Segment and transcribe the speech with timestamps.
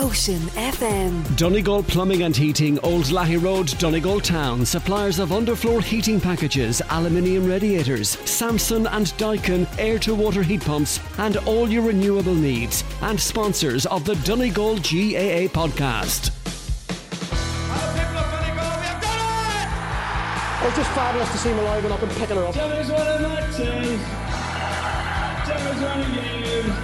[0.00, 1.36] Ocean FM.
[1.36, 4.64] Donegal Plumbing and Heating, Old Lahey Road, Donegal Town.
[4.64, 11.00] Suppliers of underfloor heating packages, aluminium radiators, Samsung and Daikin air to water heat pumps,
[11.18, 12.84] and all your renewable needs.
[13.02, 16.28] And sponsors of the Donegal GAA podcast.
[20.62, 22.54] It was just fabulous to see him alive and up and picking her up.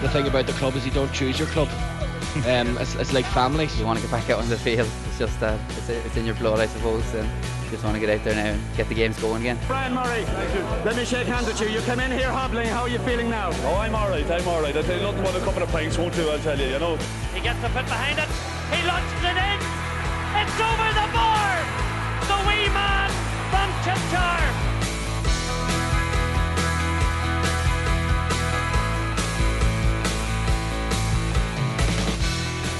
[0.03, 1.69] The thing about the club is you don't choose your club.
[2.43, 3.69] Um, it's, it's like family.
[3.79, 4.89] You want to get back out on the field.
[5.07, 7.15] It's just uh, it's, it's in your blood, I suppose.
[7.15, 7.29] And
[7.71, 9.59] just want to get out there now and get the games going again.
[9.67, 10.63] Brian Murray, thank you.
[10.85, 11.69] let me shake hands with you.
[11.69, 12.69] You come in here hobbling.
[12.69, 13.51] How are you feeling now?
[13.53, 14.29] Oh, I'm all right.
[14.31, 14.77] I'm all right.
[14.77, 16.29] I tell you, nothing but a couple of pints won't do.
[16.29, 16.67] I'll tell you.
[16.67, 16.97] You know.
[17.33, 18.29] He gets a bit behind it.
[18.75, 19.59] He launches it in.
[20.43, 21.55] It's over the bar.
[22.27, 23.11] The wee man
[23.51, 24.74] from Chipchar.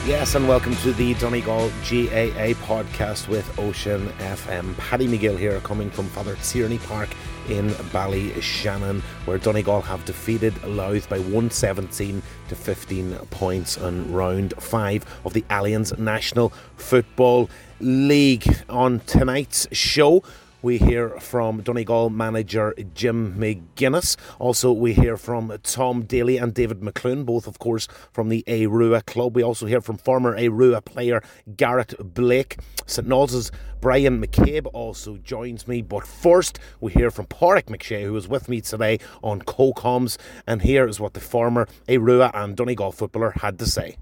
[0.07, 4.77] Yes, and welcome to the Donegal GAA podcast with Ocean FM.
[4.77, 7.09] Paddy McGill here, coming from Father Tierney Park
[7.49, 15.07] in Ballyshannon, where Donegal have defeated Louth by 117 to 15 points in round five
[15.25, 17.49] of the Allianz National Football
[17.81, 18.45] League.
[18.69, 20.23] On tonight's show,
[20.65, 24.17] we hear from Donegal manager Jim McGuinness.
[24.39, 28.69] Also, we hear from Tom Daly and David McLoone, both, of course, from the Aodh
[28.69, 29.37] Ruadh club.
[29.37, 31.23] We also hear from former Aodh Ruadh player
[31.55, 32.57] Garrett Blake.
[32.87, 35.83] St Naul's Brian McCabe also joins me.
[35.83, 40.17] But first, we hear from Pauric McShea, who is with me today on CoComs.
[40.47, 43.99] And here is what the former Aodh Ruadh and Donegal footballer had to say.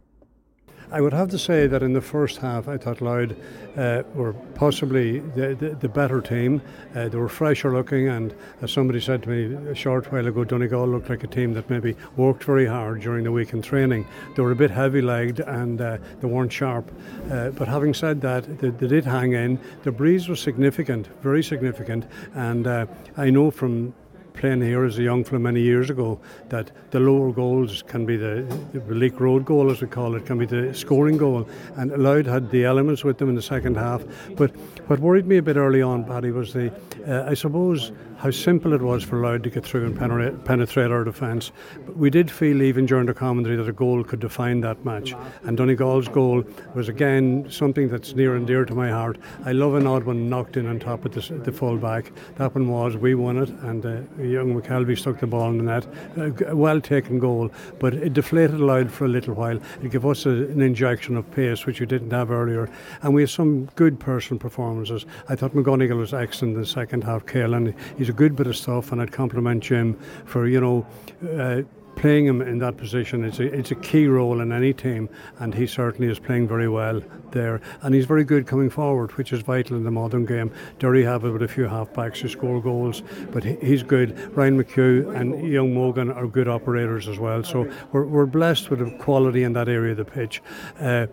[0.92, 3.32] I would have to say that in the first half, I thought Louth
[3.78, 6.60] uh, were possibly the, the, the better team.
[6.94, 10.44] Uh, they were fresher looking, and as somebody said to me a short while ago,
[10.44, 14.06] Donegal looked like a team that maybe worked very hard during the week in training.
[14.36, 16.92] They were a bit heavy legged and uh, they weren't sharp.
[17.30, 19.58] Uh, but having said that, they, they, did hang in.
[19.84, 22.84] The breeze was significant, very significant, and uh,
[23.16, 23.94] I know from
[24.34, 28.16] playing here as a young fella many years ago that the lower goals can be
[28.16, 31.48] the, the Road goal, as we call it, can be the scoring goal.
[31.76, 34.02] And Louth had the elements with them in the second half.
[34.36, 34.50] But
[34.88, 36.72] what worried me a bit early on, Paddy, was the,
[37.06, 41.02] uh, I suppose, how simple it was for Louth to get through and penetrate, our
[41.02, 41.50] defence.
[41.84, 45.12] But we did feel even during the commentary that a goal could define that match.
[45.42, 49.18] And Donegal's goal was again something that's near and dear to my heart.
[49.44, 52.12] I love an odd one knocked in on top of the, the full back.
[52.36, 55.64] That one was, we won it, and uh, young McKelvey stuck the ball in the
[55.64, 56.48] net.
[56.48, 57.50] A well taken goal,
[57.80, 59.58] but it deflated Louth for a little while.
[59.82, 62.70] It gave us a, an injection of pace, which we didn't have earlier.
[63.02, 65.06] And we had some good personal performances.
[65.28, 68.46] I thought McGonigal was excellent in the second half, Kale, and he's a good bit
[68.46, 70.86] of stuff, and I'd compliment Jim for you know.
[71.27, 71.62] Uh,
[72.02, 75.08] playing him in that position it's a, it's a key role in any team
[75.39, 77.61] and he certainly is playing very well there.
[77.83, 80.51] And he's very good coming forward which is vital in the modern game.
[80.80, 84.18] Derry have it with a few halfbacks who score goals but he's good.
[84.36, 88.80] Ryan McHugh and young Morgan are good operators as well so we're, we're blessed with
[88.80, 90.42] the quality in that area of the pitch.
[90.80, 91.07] Uh,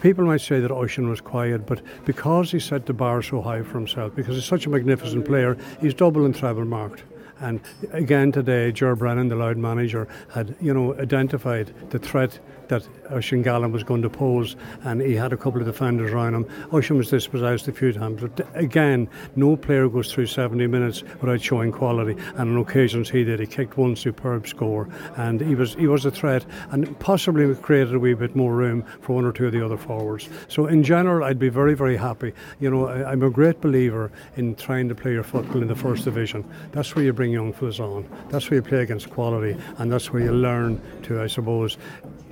[0.00, 3.62] people might say that Oisin was quiet but because he set the bar so high
[3.62, 7.02] for himself because he's such a magnificent player he's double and treble marked
[7.40, 7.60] and
[7.92, 12.38] again today, Ger Brennan, the Louth manager, had you know identified the threat
[12.68, 16.34] that Oisin Gallen was going to pose, and he had a couple of defenders around
[16.34, 16.46] him.
[16.72, 21.40] Oisin was dispossessed a few times, but again, no player goes through 70 minutes without
[21.40, 23.40] showing quality, and on occasions he did.
[23.40, 27.94] He kicked one superb score, and he was he was a threat, and possibly created
[27.94, 30.28] a wee bit more room for one or two of the other forwards.
[30.48, 32.32] So in general, I'd be very very happy.
[32.60, 35.74] You know, I, I'm a great believer in trying to play your football in the
[35.74, 36.44] first division.
[36.72, 38.08] That's where you bring young fellas on.
[38.28, 41.76] That's where you play against quality, and that's where you learn to, I suppose,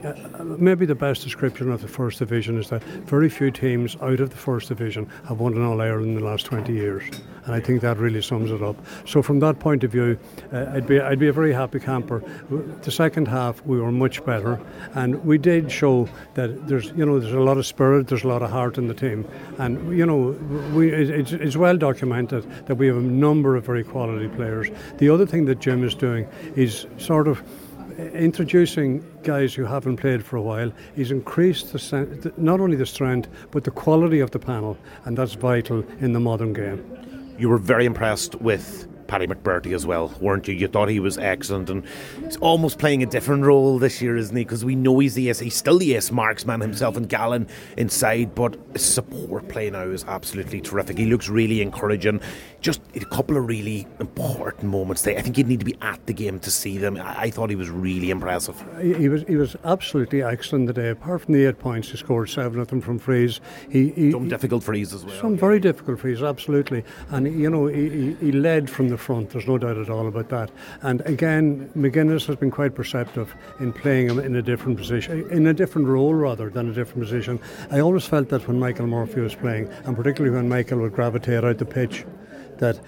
[0.04, 0.12] uh,
[0.64, 4.30] maybe the best description of the first division is that very few teams out of
[4.30, 7.04] the first division have won an All Ireland in the last 20 years,
[7.44, 8.76] and I think that really sums it up.
[9.06, 10.18] So from that point of view,
[10.52, 12.22] uh, I'd be I'd be a very happy camper.
[12.82, 14.58] The second half we were much better,
[14.94, 18.28] and we did show that there's you know there's a lot of spirit, there's a
[18.28, 19.28] lot of heart in the team,
[19.58, 20.36] and you know
[20.74, 24.70] we it's, it's well documented that we have a number of very quality players.
[24.98, 26.26] The other thing that Jim is doing
[26.56, 27.42] is sort of
[27.98, 33.28] introducing guys who haven't played for a while, he's increased the, not only the strength
[33.50, 36.82] but the quality of the panel, and that's vital in the modern game.
[37.38, 40.54] You were very impressed with Paddy McBrearty as well, weren't you?
[40.54, 41.84] You thought he was excellent, and
[42.22, 44.44] he's almost playing a different role this year, isn't he?
[44.44, 45.40] Because we know he's the ace.
[45.40, 50.04] He's still the ace marksman himself and Gallen inside, but his support play now is
[50.04, 50.98] absolutely terrific.
[50.98, 52.20] He looks really encouraging.
[52.60, 55.18] Just a couple of really important moments there.
[55.18, 56.96] I think you'd need to be at the game to see them.
[56.96, 58.62] I, I thought he was really impressive.
[58.80, 60.88] He, he was he was absolutely excellent today.
[60.88, 63.40] Apart from the eight points, he scored seven of them from frees.
[63.68, 65.20] He, he some difficult frees as well.
[65.20, 66.84] Some very difficult frees, absolutely.
[67.10, 69.30] And you know, he, he led from the front.
[69.30, 70.50] There's no doubt at all about that.
[70.82, 75.46] And again, McGuinness has been quite perceptive in playing him in a different position, in
[75.46, 77.40] a different role rather than a different position.
[77.70, 81.44] I always felt that when Michael Murphy was playing, and particularly when Michael would gravitate
[81.44, 82.04] out the pitch,
[82.58, 82.80] that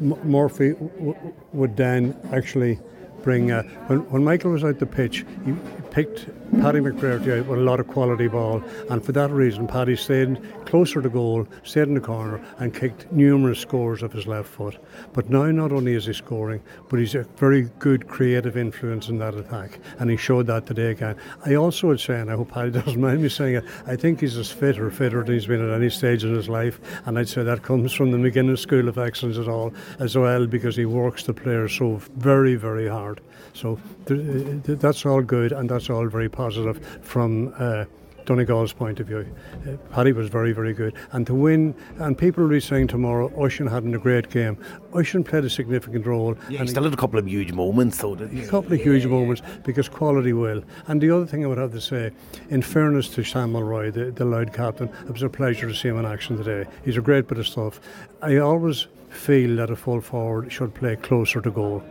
[0.00, 2.78] Murphy w- would then actually
[3.22, 3.50] bring.
[3.50, 5.54] Uh, when, when Michael was out the pitch, he
[5.90, 6.26] picked
[6.60, 10.40] Paddy McBrearty out with a lot of quality ball, and for that reason, Paddy stayed
[10.70, 14.78] closer to goal, stayed in the corner, and kicked numerous scores of his left foot.
[15.12, 19.18] But now, not only is he scoring, but he's a very good creative influence in
[19.18, 21.16] that attack, and he showed that today again.
[21.44, 24.20] I also would say, and I hope Paddy doesn't mind me saying it, I think
[24.20, 27.18] he's as fit or fitter than he's been at any stage in his life, and
[27.18, 30.76] I'd say that comes from the McGuinness School of Excellence at all as well, because
[30.76, 33.20] he works the players so very, very hard.
[33.54, 37.52] So th- th- that's all good, and that's all very positive from.
[37.58, 37.86] Uh,
[38.24, 39.26] Donegal's point of view.
[39.66, 40.94] Uh, Paddy was very, very good.
[41.12, 44.58] And to win, and people will be saying tomorrow, Oisin had a great game.
[44.94, 46.36] Oisin played a significant role.
[46.48, 48.44] Yeah, he still had a couple of huge moments, though, didn't he?
[48.44, 50.62] A couple of huge moments because quality will.
[50.88, 52.10] And the other thing I would have to say,
[52.50, 55.88] in fairness to Sam Mulroy, the, the Louth captain, it was a pleasure to see
[55.88, 56.68] him in action today.
[56.84, 57.80] He's a great bit of stuff.
[58.22, 61.82] I always feel that a full forward should play closer to goal.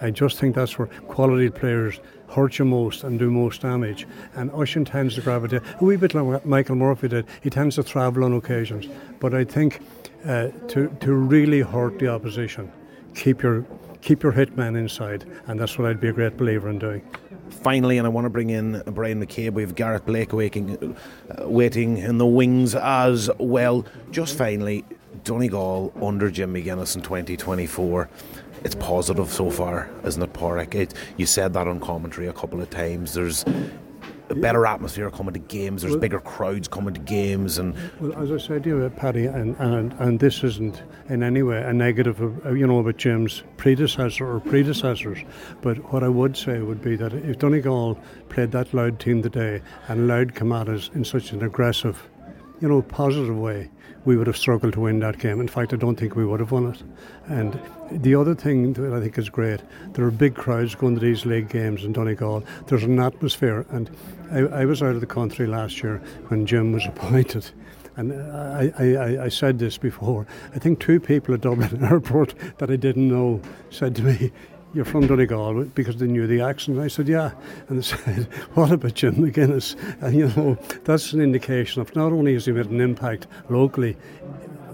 [0.00, 2.00] I just think that's where quality players
[2.32, 4.06] hurt you most and do most damage.
[4.34, 7.26] And Oisin tends to gravitate a wee bit like Michael Murphy did.
[7.42, 8.86] He tends to travel on occasions.
[9.20, 9.80] But I think
[10.26, 12.72] uh, to to really hurt the opposition,
[13.14, 13.64] keep your
[14.00, 17.02] keep your hitman inside, and that's what I'd be a great believer in doing.
[17.50, 19.52] Finally, and I want to bring in Brian McCabe.
[19.52, 20.96] We have Garrett Blake waiting,
[21.30, 23.84] uh, waiting in the wings as well.
[24.10, 24.84] Just finally,
[25.24, 28.08] Donegal under Jim McGuinness in 2024
[28.64, 30.74] it's positive so far, isn't it, Pauric?
[30.74, 33.14] It, you said that on commentary a couple of times.
[33.14, 33.44] There's
[34.28, 35.82] a better atmosphere coming to games.
[35.82, 38.88] There's well, bigger crowds coming to games, and well, as I said to you, uh,
[38.88, 42.78] Paddy, and, and and this isn't in any way a negative, of, uh, you know,
[42.78, 45.18] about Jim's predecessor or predecessors.
[45.60, 47.98] But what I would say would be that if Donegal
[48.30, 52.08] played that Louth team today and Louth come at us in such an aggressive,
[52.60, 53.70] you know, positive way,
[54.04, 55.40] we would have struggled to win that game.
[55.40, 56.82] In fact, I don't think we would have won it.
[57.26, 57.58] And
[57.90, 59.60] the other thing that I think is great,
[59.92, 62.44] there are big crowds going to these league games in Donegal.
[62.66, 63.90] There's an atmosphere, and
[64.30, 67.50] I, I was out of the country last year when Jim was appointed.
[67.96, 70.26] And I, I, I said this before.
[70.54, 73.40] I think two people at Dublin Airport that I didn't know
[73.70, 74.32] said to me,
[74.74, 76.78] you're from Donegal because they knew the accent.
[76.78, 77.32] I said, yeah.
[77.68, 78.24] And they said,
[78.54, 79.76] what about Jim McGuinness?
[80.02, 83.96] And you know, that's an indication of not only has he made an impact locally,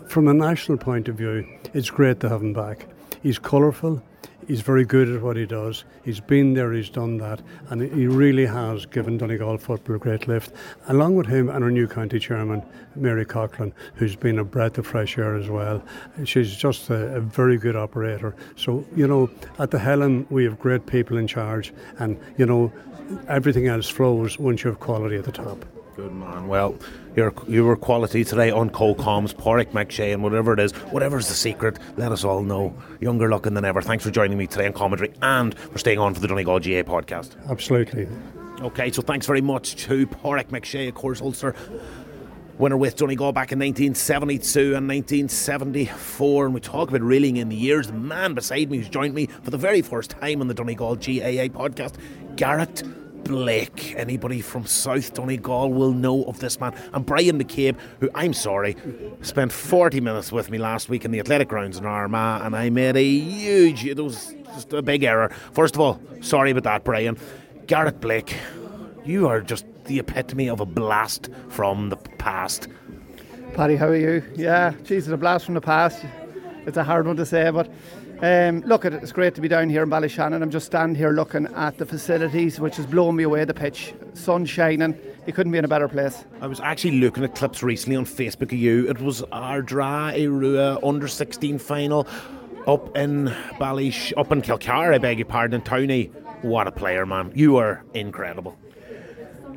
[0.08, 2.86] from a national point of view, it's great to have him back.
[3.22, 4.02] He's colourful,
[4.48, 5.84] he's very good at what he does.
[6.04, 10.26] He's been there, he's done that, and he really has given Donegal football a great
[10.26, 10.52] lift.
[10.88, 12.62] Along with him and our new county chairman,
[12.96, 15.82] Mary Coughlan, who's been a breath of fresh air as well.
[16.24, 18.34] She's just a, a very good operator.
[18.56, 22.72] So, you know, at the Helen, we have great people in charge, and, you know,
[23.28, 25.64] everything else flows once you have quality at the top.
[25.98, 26.46] Good man.
[26.46, 26.76] Well,
[27.16, 31.76] your your quality today on co-coms, Pauric McShea, and whatever it is, whatever's the secret,
[31.96, 32.72] let us all know.
[33.00, 33.82] Younger looking than ever.
[33.82, 36.84] Thanks for joining me today on commentary and for staying on for the Donegal GAA
[36.84, 37.34] podcast.
[37.50, 38.06] Absolutely.
[38.60, 41.56] Okay, so thanks very much to Pauric McShea, of course, Ulster
[42.58, 46.44] winner with Donegal back in 1972 and 1974.
[46.44, 47.88] And we talk about reeling in the years.
[47.88, 50.94] The man beside me who's joined me for the very first time on the Donegal
[50.94, 51.94] GAA podcast,
[52.36, 52.84] Garrett
[53.28, 53.94] Blake.
[53.94, 56.74] Anybody from South Donegal will know of this man.
[56.94, 58.74] And Brian McCabe, who I'm sorry,
[59.20, 62.70] spent 40 minutes with me last week in the athletic grounds in Armagh, and I
[62.70, 65.28] made a huge, it was just a big error.
[65.52, 67.18] First of all, sorry about that, Brian.
[67.66, 68.34] Garrett Blake,
[69.04, 72.66] you are just the epitome of a blast from the past.
[73.52, 74.22] Paddy, how are you?
[74.36, 76.02] Yeah, Jesus, a blast from the past.
[76.68, 77.70] It's a hard one to say, but
[78.20, 79.02] um, look, at it.
[79.02, 80.42] it's great to be down here in Ballyshannon.
[80.42, 83.46] I'm just standing here looking at the facilities, which is blowing me away.
[83.46, 84.94] The pitch, sun shining.
[85.26, 86.26] You couldn't be in a better place.
[86.42, 88.86] I was actually looking at clips recently on Facebook of you.
[88.86, 92.06] It was Ardara Irua under 16 final
[92.66, 94.92] up in Ballysh, up in Kilcar.
[94.92, 96.12] I beg your pardon, Tony.
[96.42, 97.32] What a player, man!
[97.34, 98.58] You are incredible.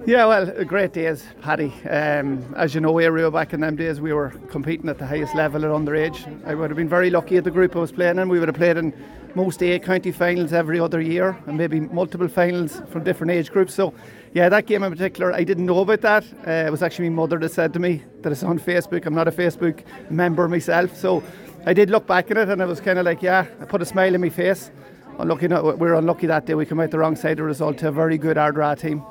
[0.07, 1.71] Yeah, well, great days, Paddy.
[1.87, 5.05] Um, as you know, Aodh Ruadh back in them days, we were competing at the
[5.05, 6.25] highest level at underage.
[6.43, 8.27] I would have been very lucky at the group I was playing in.
[8.27, 8.95] We would have played in
[9.35, 13.75] most A county finals every other year and maybe multiple finals from different age groups.
[13.75, 13.93] So,
[14.33, 16.25] yeah, that game in particular, I didn't know about that.
[16.47, 19.05] Uh, it was actually my mother that said to me that it's on Facebook.
[19.05, 20.97] I'm not a Facebook member myself.
[20.97, 21.21] So,
[21.67, 23.83] I did look back at it and I was kind of like, yeah, I put
[23.83, 24.71] a smile in my face.
[25.19, 26.55] Unlucky, we were unlucky that day.
[26.55, 29.03] We came out the wrong side of the result to a very good Ardara team.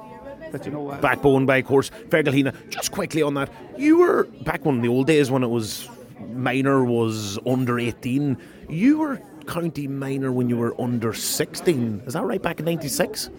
[0.50, 1.00] But you know what?
[1.00, 1.90] Backbone by course.
[2.08, 3.50] Fergalhina, just quickly on that.
[3.76, 5.88] You were back when in the old days when it was
[6.28, 8.36] minor was under 18.
[8.68, 12.02] You were county minor when you were under 16.
[12.06, 12.40] Is that right?
[12.40, 13.30] Back in 96?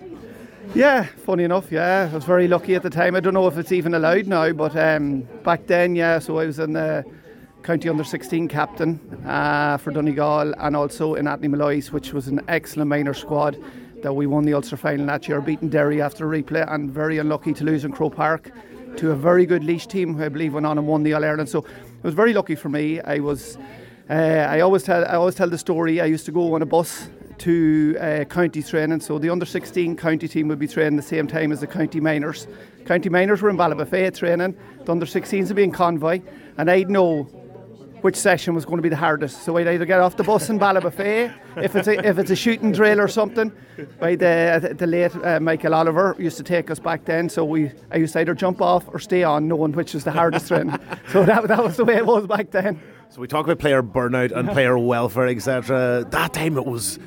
[0.74, 2.08] Yeah, funny enough, yeah.
[2.10, 3.15] I was very lucky at the time.
[3.15, 6.46] I don't know if it's even allowed now, but um, back then, yeah, so I
[6.46, 7.03] was in the
[7.63, 12.41] county under 16 captain uh, for Donegal and also in Anthony Molloy's, which was an
[12.48, 13.58] excellent minor squad
[14.01, 17.17] that we won the Ulster final that year, beating Derry after a replay, and very
[17.17, 18.51] unlucky to lose in Croke Park
[18.98, 21.24] to a very good Laois team who I believe went on and won the All
[21.24, 21.50] Ireland.
[21.50, 23.00] So it was very lucky for me.
[23.01, 23.58] I was,
[24.10, 26.01] uh, I always tell, I always tell the story.
[26.01, 29.00] I used to go on a bus to uh, county training.
[29.00, 32.00] So the under 16 county team would be training the same time as the county
[32.00, 32.48] minors.
[32.86, 34.55] County minors were in Ballybofey training.
[34.86, 36.22] The under 16s would be in Convoy,
[36.58, 37.29] and I'd know
[38.01, 39.43] which session was going to be the hardest.
[39.43, 42.36] So I'd either get off the bus in Ballybofey, if it's a, if it's a
[42.36, 43.51] shooting drill or something.
[44.00, 47.72] By the the late uh, Michael Oliver used to take us back then, so we
[47.91, 50.77] I used to either jump off or stay on, knowing which was the hardest training.
[51.12, 52.79] So that that was the way it was back then.
[53.10, 56.05] So we talk about player burnout and player welfare, etc.
[56.10, 57.00] That time it was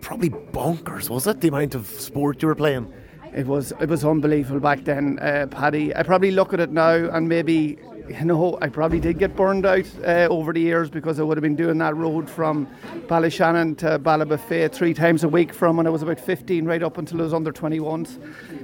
[0.00, 1.40] probably bonkers, was it?
[1.40, 2.92] The amount of sport you were playing.
[3.34, 5.94] It was it was unbelievable back then, uh, Paddy.
[5.94, 9.64] I probably look at it now and maybe you know, I probably did get burned
[9.64, 12.68] out uh, over the years because I would have been doing that road from
[13.08, 16.98] Ballyshannon to Ballybofey three times a week from when I was about 15 right up
[16.98, 18.18] until I was under 21s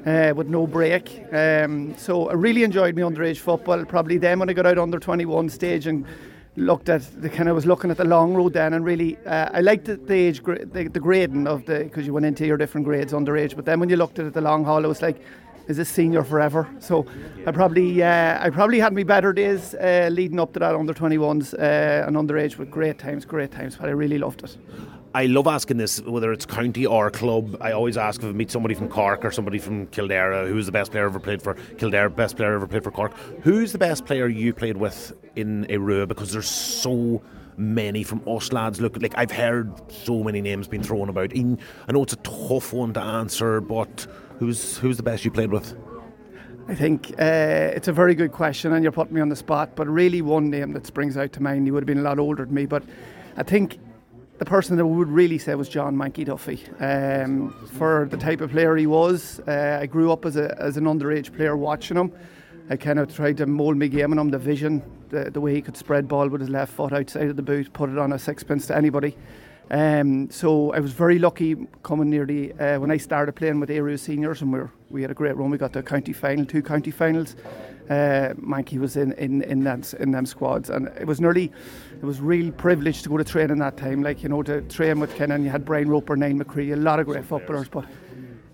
[0.07, 1.25] uh, with no break.
[1.33, 3.85] Um, so I really enjoyed my underage football.
[3.85, 6.07] Probably then when I got out under 21 stage and
[6.57, 9.49] looked at the kind of was looking at the long road then and really uh,
[9.53, 12.57] I liked the, the age the, the grading of the because you went into your
[12.57, 15.01] different grades underage but then when you looked at it the long haul it was
[15.01, 15.23] like
[15.71, 16.69] is a senior forever.
[16.81, 17.07] So
[17.47, 20.93] I probably uh, I probably had me better days uh, leading up to that under
[20.93, 23.77] 21s uh, and underage with great times, great times.
[23.77, 24.57] But I really loved it.
[25.15, 27.57] I love asking this, whether it's county or club.
[27.61, 30.73] I always ask if I meet somebody from Cork or somebody from Kildare, who's the
[30.73, 33.17] best player ever played for Kildare, best player ever played for Cork.
[33.43, 36.07] Who's the best player you played with in a row?
[36.07, 37.23] Because there's so
[37.57, 38.81] many from us lads.
[38.81, 41.33] Look, like I've heard so many names being thrown about.
[41.37, 44.07] I know it's a tough one to answer, but
[44.41, 45.77] Who's who's the best you played with?
[46.67, 49.77] I think uh, it's a very good question, and you're putting me on the spot.
[49.77, 51.67] But really, one name that springs out to mind.
[51.67, 52.83] He would have been a lot older than me, but
[53.37, 53.79] I think
[54.39, 56.63] the person that would really say was John Manky Duffy.
[56.81, 60.79] Um, for the type of player he was, uh, I grew up as, a, as
[60.79, 62.11] an underage player watching him.
[62.71, 65.53] I kind of tried to mould my game on him, the vision, the, the way
[65.53, 68.15] he could spread ball with his left foot outside of the boot, put it on
[68.15, 69.19] a sixpence to anybody.
[69.71, 73.69] Um, so I was very lucky coming near the uh, when I started playing with
[73.69, 75.51] Aodh Ruadh seniors, and we were, we had a great run.
[75.51, 77.37] We got the county final, two county finals.
[77.89, 81.53] Uh, Mankey was in in in them, in them squads, and it was nearly
[82.03, 84.03] it was real privilege to go to training that time.
[84.03, 86.77] Like you know, to train with Ken, and you had Brian Roper, Niall McCready, a
[86.77, 87.85] lot of great footballers, but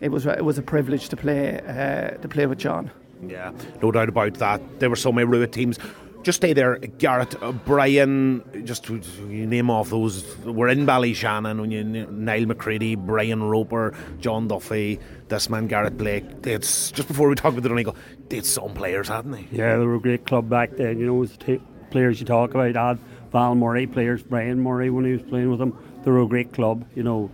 [0.00, 2.90] it was it was a privilege to play uh, to play with John.
[3.26, 4.60] Yeah, no doubt about that.
[4.80, 5.78] There were so many Ruitt teams
[6.26, 6.76] just stay there.
[6.78, 10.36] Garrett, uh, Brian, just you name off those.
[10.38, 16.24] We're in Ballyshannon when you Niall McCready, Brian Roper, John Duffy, this man Garrett Blake.
[16.44, 17.96] It's just before we talk about the Donegal,
[18.28, 19.46] they had some players, hadn't they?
[19.52, 20.98] Yeah, they were a great club back then.
[20.98, 22.98] You know, the t- players you talk about had
[23.30, 25.78] Val Murray, players, Brian Murray when he was playing with them.
[26.04, 26.84] They were a great club.
[26.96, 27.30] You know.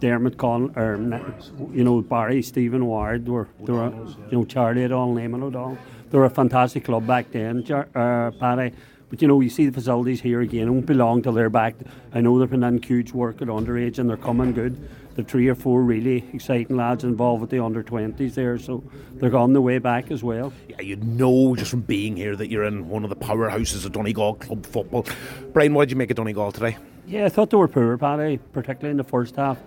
[0.00, 3.88] Dermot Con, er, or you know Barry, Stephen Ward, were, they were,
[4.30, 5.76] you know Charlie O'Donnell, Eamon O'Donnell
[6.10, 8.74] they were a fantastic club back then, uh, Paddy.
[9.10, 10.68] But you know, you see the facilities here again.
[10.68, 11.74] It won't be long till they're back.
[12.12, 14.88] I know they've been in huge work at underage and they're coming good.
[15.14, 18.84] The three or four really exciting lads involved with the under 20s there, so
[19.14, 20.52] they're on the way back as well.
[20.68, 23.92] Yeah, you know just from being here that you're in one of the powerhouses of
[23.92, 25.06] Donegal club football.
[25.52, 26.76] Brian, what did you make of Donegal today?
[27.06, 29.58] Yeah, I thought they were poor, Paddy, particularly in the first half.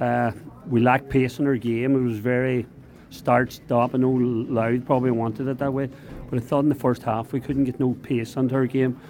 [0.00, 0.32] Uh,
[0.66, 1.94] we lacked pace in our game.
[1.94, 2.66] It was very
[3.12, 3.94] start, stop.
[3.94, 5.88] I know Louth probably wanted it that way,
[6.30, 9.00] but I thought in the first half we couldn't get no pace into our game.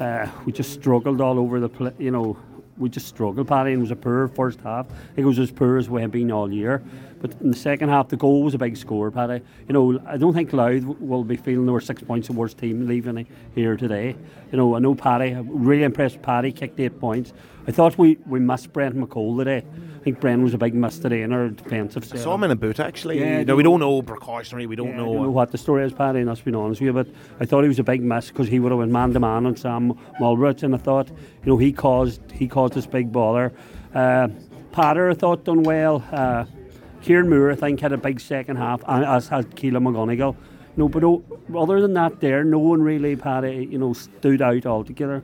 [0.00, 2.36] Uh, we just struggled all over the place, you know.
[2.78, 4.86] We just struggled, Paddy, and it was a poor first half.
[5.14, 6.82] It was as poor as we've been all year.
[7.20, 9.44] But in the second half, the goal was a big score, Paddy.
[9.68, 12.56] You know, I don't think Louth will be feeling they were six points the worst
[12.58, 14.16] team leaving here today.
[14.50, 17.34] You know, I know Paddy, really impressed Paddy, kicked eight points.
[17.68, 19.64] I thought we, we missed Brent McCole today.
[20.02, 22.18] I think Brent was a big miss today in our defensive set.
[22.18, 23.20] I saw him in a boot actually.
[23.20, 24.66] Yeah, no, we don't know precautionary.
[24.66, 25.12] We don't Yeah, know.
[25.14, 27.06] Don't know what the story is, Paddy, and that's been honest with you, but
[27.38, 29.46] I thought he was a big miss because he would have went man to man
[29.46, 33.52] on Sam Mulroy, and I thought, you know, he caused he caused this big bother.
[33.94, 34.26] Uh,
[34.72, 36.02] Peadar, I thought, done well.
[36.10, 36.46] Uh,
[37.02, 40.34] Kieran Moore, I think, had a big second half, and as had Keelan McGonigal.
[40.76, 41.22] No, but o-
[41.56, 45.22] other than that, there, no one really, Paddy, you know, stood out altogether.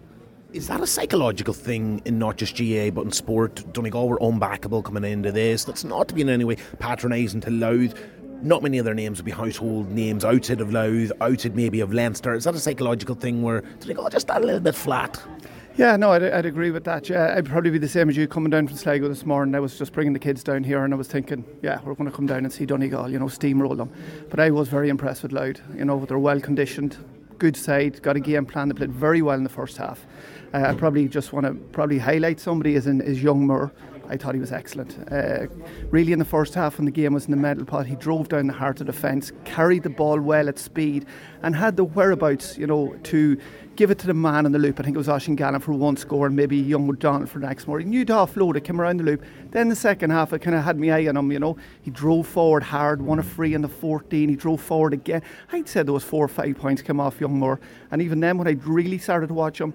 [0.54, 3.70] Is that a psychological thing in not just GA but in sport?
[3.74, 5.64] Donegal were unbackable coming into this.
[5.64, 7.94] That's not to be in any way patronising to Louth.
[8.40, 12.32] Not many other names would be household names outside of Louth, outside maybe of Leinster.
[12.32, 15.22] Is that a psychological thing where Donegal oh, just a little bit flat?
[15.76, 17.10] Yeah, no, I'd, I'd agree with that.
[17.10, 19.54] Yeah, I'd probably be the same as you coming down from Sligo this morning.
[19.54, 22.10] I was just bringing the kids down here and I was thinking, yeah, we're going
[22.10, 23.92] to come down and see Donegal, you know, steamroll them.
[24.30, 25.60] But I was very impressed with Louth.
[25.76, 26.96] You know, they're well conditioned,
[27.38, 28.68] good side, got a game plan.
[28.68, 30.06] They played very well in the first half.
[30.54, 33.72] Uh, I probably just want to probably highlight somebody as in is Young Moore.
[34.10, 34.96] I thought he was excellent.
[35.12, 35.46] Uh,
[35.90, 38.28] really, in the first half, when the game was in the medal pot, he drove
[38.28, 41.04] down the heart of the defence, carried the ball well at speed,
[41.42, 43.38] and had the whereabouts, you know, to
[43.76, 44.80] give it to the man in the loop.
[44.80, 47.46] I think it was Oisin Gallen for one score, and maybe Young O'Donnell for the
[47.46, 47.78] next more.
[47.78, 49.22] He knew to offload it, came around the loop.
[49.50, 51.30] Then the second half, I kind of had my eye on him.
[51.30, 54.28] You know, he drove forward hard, won a free in the 14.
[54.28, 55.22] He drove forward again.
[55.52, 58.48] I'd said those four or five points came off Young Moore, and even then, when
[58.48, 59.74] I really started to watch him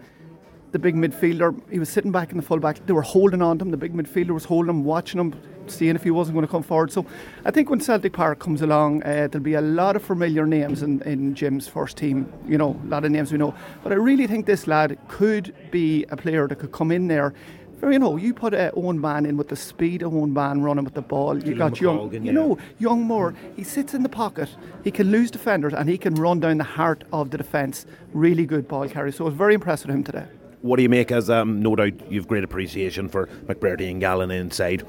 [0.74, 2.84] the big midfielder, he was sitting back in the fullback.
[2.88, 3.72] They were holding on to him.
[3.72, 6.64] The big midfielder was holding him, watching him, seeing if he wasn't going to come
[6.64, 6.92] forward.
[6.92, 7.06] So
[7.46, 10.82] I think when Celtic Park comes along, uh, there'll be a lot of familiar names
[10.82, 12.34] in, in Jim's first team.
[12.48, 13.54] You know, a lot of names we know.
[13.84, 17.36] But I really think this lad could be a player that could come in there.
[17.84, 20.86] You know, you put a Eoghan Bán in with the speed of Eoghan Bán running
[20.86, 21.38] with the ball.
[21.44, 23.36] You got young, you know, young Moore.
[23.58, 24.50] He sits in the pocket.
[24.86, 27.86] He can lose defenders and he can run down the heart of the defence.
[28.14, 29.12] Really good ball carry.
[29.12, 30.26] So I was very impressed with him today.
[30.64, 34.32] What do you make as um, no doubt you've great appreciation for McBrearty and Gallen
[34.32, 34.88] inside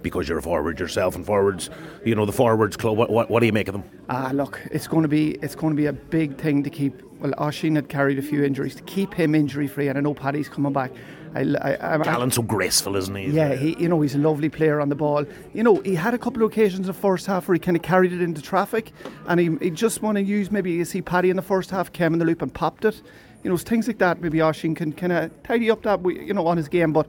[0.00, 1.70] because you're a forward yourself and forwards,
[2.04, 2.96] you know, the forwards club.
[2.96, 3.82] What, what, what do you make of them?
[4.08, 7.02] Ah, look, it's going to be it's going to be a big thing to keep.
[7.18, 10.14] Well, Oisin had carried a few injuries to keep him injury free, and I know
[10.14, 10.92] Paddy's coming back.
[11.34, 13.26] I, I, I'm, so graceful, isn't he?
[13.26, 15.26] yeah, he, you know, he's a lovely player on the ball.
[15.52, 17.76] You know, he had a couple of occasions in the first half where he kind
[17.76, 18.92] of carried it into traffic,
[19.26, 21.92] and he, he just want to use maybe you see Paddy in the first half
[21.92, 23.02] came in the loop and popped it.
[23.42, 24.20] You know, things like that.
[24.20, 26.92] Maybe Oisin can kind of tidy up that, you know, on his game.
[26.92, 27.06] But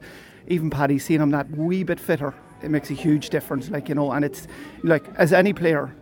[0.48, 3.70] even Paddy seeing him that wee bit fitter, it makes a huge difference.
[3.70, 4.46] Like you know, and it's
[4.82, 5.94] like as any player,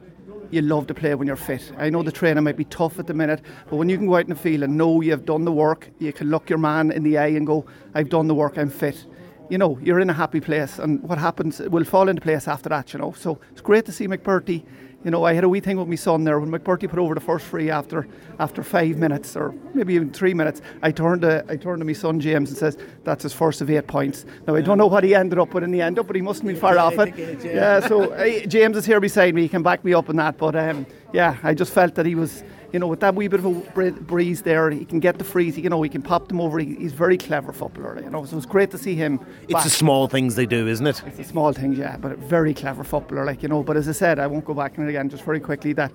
[0.50, 1.72] you love to play when you're fit.
[1.76, 4.16] I know the training might be tough at the minute, but when you can go
[4.16, 6.90] out in the field and know you've done the work, you can look your man
[6.90, 9.06] in the eye and go, I've done the work, I'm fit.
[9.50, 12.68] You know, you're in a happy place, and what happens will fall into place after
[12.68, 13.12] that, you know.
[13.12, 14.64] So it's great to see McBrearty.
[15.04, 17.14] You know, I had a wee thing with my son there when McBrearty put over
[17.14, 18.08] the first free after
[18.40, 20.60] after five minutes or maybe even three minutes.
[20.82, 23.70] I turned to I turned to my son James and says that's his first of
[23.70, 24.26] eight points.
[24.48, 26.22] Now I don't know what he ended up with in the end up, but he
[26.22, 27.44] mustn't be far off it.
[27.44, 29.42] Yeah, so uh, James is here beside me.
[29.42, 30.36] He can back me up on that.
[30.36, 33.40] But um, yeah, I just felt that he was, you know, with that wee bit
[33.40, 35.56] of a breeze there, he can get the frees.
[35.56, 36.58] You know, he can pop them over.
[36.58, 38.00] He's very clever footballer.
[38.02, 39.20] You know, so it's great to see him.
[39.44, 39.64] It's back.
[39.64, 41.02] the small things they do, isn't it?
[41.06, 43.62] It's the small things, yeah, but a very clever footballer, like you know.
[43.62, 45.08] But as I said, I won't go back on it again.
[45.08, 45.92] Just very quickly that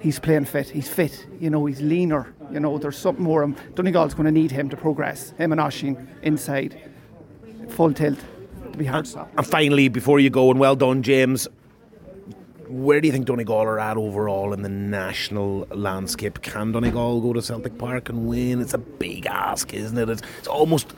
[0.00, 0.68] he's playing fit.
[0.68, 1.26] He's fit.
[1.40, 2.34] You know, he's leaner.
[2.50, 3.42] You know, there's something more.
[3.42, 5.30] Um, Donegal's going to need him to progress.
[5.38, 6.80] Him and Oisin inside,
[7.68, 8.18] full tilt,
[8.72, 9.26] to be hard to.
[9.36, 11.48] And finally, before you go, and well done, James.
[12.68, 16.42] Where do you think Donegal are at overall in the national landscape?
[16.42, 18.60] Can Donegal go to Celtic Park and win?
[18.60, 20.10] It's a big ask, isn't it?
[20.10, 20.92] It's, it's almost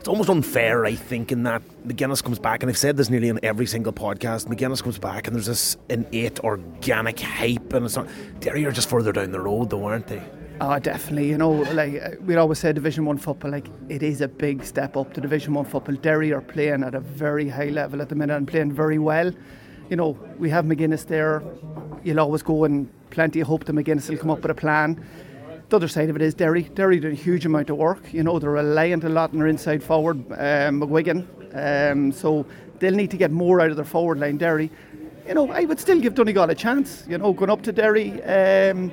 [0.00, 3.28] it's almost unfair, I think, in that McGuinness comes back, and I've said this nearly
[3.28, 4.48] in every single podcast.
[4.48, 8.08] McGuinness comes back, and there's this innate organic hype, and it's not.
[8.40, 10.20] Derry are just further down the road, though, aren't they?
[10.60, 11.28] Oh, definitely.
[11.28, 14.96] You know, like we'd always say, Division One football, like it is a big step
[14.96, 15.94] up to Division One football.
[15.94, 19.32] Derry are playing at a very high level at the minute and playing very well.
[19.88, 21.42] You know, we have McGuinness there.
[22.02, 25.04] You'll always go and plenty of hope that McGuinness will come up with a plan.
[25.68, 26.62] The other side of it is Derry.
[26.62, 28.12] Derry did a huge amount of work.
[28.12, 31.26] You know, they're reliant a lot on their inside forward, um, McGuigan.
[31.54, 32.46] Um, so
[32.78, 34.70] they'll need to get more out of their forward line, Derry.
[35.26, 37.04] You know, I would still give Donegal a chance.
[37.08, 38.92] You know, going up to Derry, um,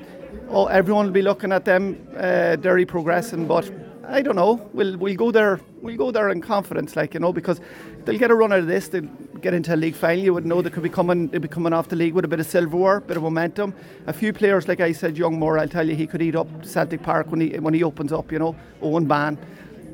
[0.49, 3.69] oh, everyone will be looking at them, uh, Derry progressing, but
[4.07, 4.69] I don't know.
[4.73, 5.59] We'll we'll go there.
[5.81, 7.61] We'll go there in confidence, like you know, because
[8.09, 8.87] they'll get a run out of this.
[8.87, 9.07] They'll
[9.41, 10.23] get into a league final.
[10.23, 11.27] You would know they could be coming.
[11.27, 13.73] They'll be coming off the league with a bit of silverware, a bit of momentum.
[14.07, 15.59] A few players, like I said, Young Moore.
[15.59, 18.31] I'll tell you, he could eat up Celtic Park when he when he opens up.
[18.31, 19.37] You know, Eoghan Bán.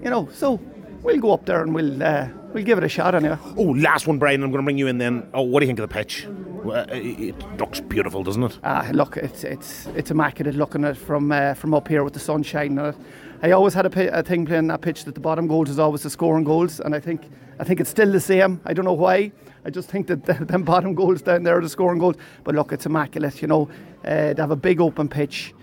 [0.04, 0.60] You know, so
[1.02, 3.38] we'll go up there and we'll uh, we'll give it a shot anyway.
[3.58, 4.44] Oh, last one, Brian.
[4.44, 5.30] I'm going to bring you in then.
[5.34, 6.28] Oh, what do you think of the pitch?
[6.64, 8.60] Well, it looks beautiful, doesn't it?
[8.64, 12.14] Ah, look, it's it's it's immaculate looking at it from uh, from up here with
[12.14, 12.96] the sun shining on it.
[13.44, 16.02] I always had a, a thing playing that pitch that the bottom goals is always
[16.02, 18.62] the scoring goals, and I think I think it's still the same.
[18.66, 19.32] I don't know why.
[19.66, 22.16] I just think that the, them bottom goals down there are the scoring goals.
[22.44, 23.42] But look, it's immaculate.
[23.42, 23.70] You know,
[24.04, 25.54] uh, they have a big open pitch.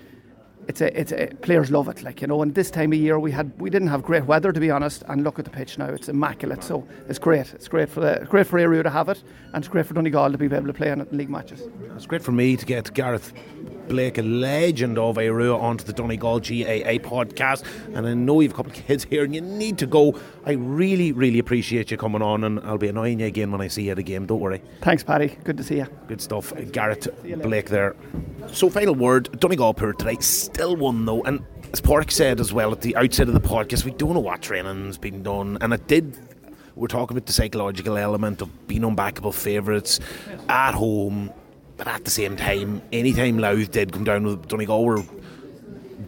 [0.69, 2.41] It's a, it's a, players love it, like you know.
[2.43, 5.03] And this time of year, we had we didn't have great weather to be honest.
[5.09, 6.63] And look at the pitch now; it's immaculate.
[6.63, 7.53] So it's great.
[7.53, 9.87] It's great for the it's great for Aodh Ruadh to have it, and it's great
[9.87, 11.63] for Donegal to be able to play in league matches.
[11.97, 13.33] It's great for me to get Gareth
[13.89, 17.65] Blake, a legend of Aodh Ruadh, onto the Donegal GAA podcast.
[17.95, 20.19] And I know you've a couple of kids here and you need to go.
[20.45, 23.69] I really, really appreciate you coming on, and I'll be annoying you again when I
[23.69, 24.27] see you at a game.
[24.27, 24.63] Don't worry.
[24.81, 25.37] Thanks, Paddy.
[25.45, 25.87] Good to see you.
[26.09, 26.53] Good stuff.
[26.53, 27.07] Uh, Garrett
[27.43, 27.97] Blake there.
[28.53, 30.17] So, final word Donegal Poor today.
[30.21, 31.23] Still won, though.
[31.23, 34.21] And as Pork said as well at the outset of the podcast, we don't know
[34.21, 35.59] what training's been done.
[35.61, 36.19] And it did
[36.75, 40.01] we're talking about the psychological element of being unbackable favourites
[40.49, 41.31] at home
[41.83, 45.03] but at the same time, anytime Louth did come down with Donegal were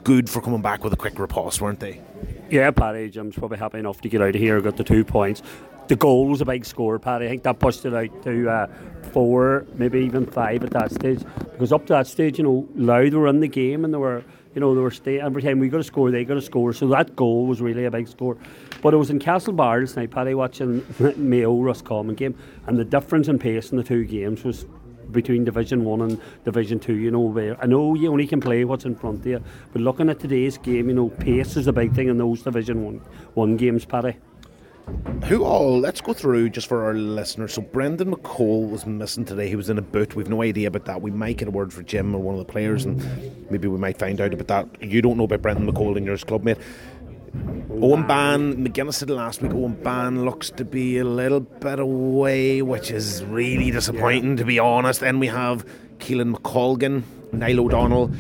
[0.05, 2.01] good for coming back with a quick riposte, weren't they?
[2.49, 5.43] Yeah, Paddy, Jim's probably happy enough to get out of here, got the two points.
[5.89, 7.27] The goal was a big score, Paddy.
[7.27, 8.67] I think that pushed it out to uh,
[9.11, 11.25] four, maybe even five at that stage.
[11.53, 14.23] Because up to that stage, you know, Louth were in the game and they were,
[14.55, 16.73] you know, they were stay every time we got a score, they got a score.
[16.73, 18.37] So that goal was really a big score.
[18.81, 23.27] But it was in Castlebar last night, Paddy, watching Mayo Roscommon game, and the difference
[23.27, 24.67] in pace in the two games was
[25.15, 26.97] between Division One and Division Two.
[26.97, 29.81] You know, where I know you only can play what's in front of you, but
[29.81, 33.01] looking at today's game, you know, pace is a big thing in those Division One
[33.35, 34.17] one games, Paddy.
[35.25, 35.81] Who all?
[35.81, 37.55] Let's go through just for our listeners.
[37.55, 39.49] So Brendan McCole was missing today.
[39.49, 40.15] He was in a boot.
[40.15, 41.01] We've no idea about that.
[41.01, 43.03] We might get a word for Jim or one of the players, and
[43.51, 44.83] maybe we might find out about that.
[44.83, 46.59] You don't know about Brendan McCole in your club, mate.
[47.35, 52.63] Eoghan Bán, McGuinness said last week, Eoghan Bán looks to be a little bit away,
[52.63, 54.37] which is really disappointing, yeah.
[54.37, 55.01] to be honest.
[55.01, 55.67] Then we have
[55.99, 58.11] Keelan McColgan, Niall O'Donnell,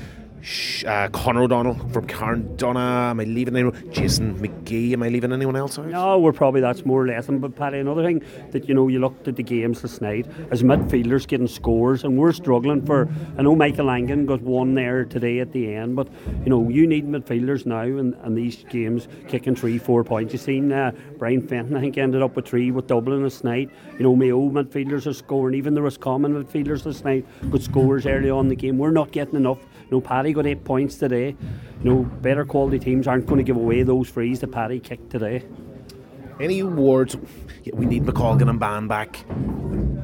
[0.87, 3.11] uh, Connor O'Donnell from Carndonagh.
[3.11, 3.93] Am I leaving anyone?
[3.93, 4.93] Jason McGee.
[4.93, 5.87] Am I leaving anyone else out?
[5.87, 7.27] No, we're probably that's more or less.
[7.29, 10.63] But Paddy, another thing that you know, you looked at the games last night as
[10.63, 13.09] midfielders getting scores, and we're struggling for.
[13.39, 16.09] I know Michael Langan got one there today at the end, but
[16.45, 20.33] you know, you need midfielders now in, in these games kicking three, four points.
[20.33, 23.71] You've seen uh, Brian Fenton, I think, ended up with three with Dublin last night.
[23.99, 25.57] You know, Mayo midfielders are scoring.
[25.57, 28.79] Even the Roscommon midfielders last night got scores early on the game.
[28.79, 29.59] We're not getting enough.
[29.85, 31.37] You know, Paddy got eight points today.
[31.83, 35.11] You know, better quality teams aren't going to give away those frees that Paddy kicked
[35.11, 35.44] today.
[36.40, 37.16] Any awards?
[37.64, 39.24] Yeah, we need McColgan and Bán back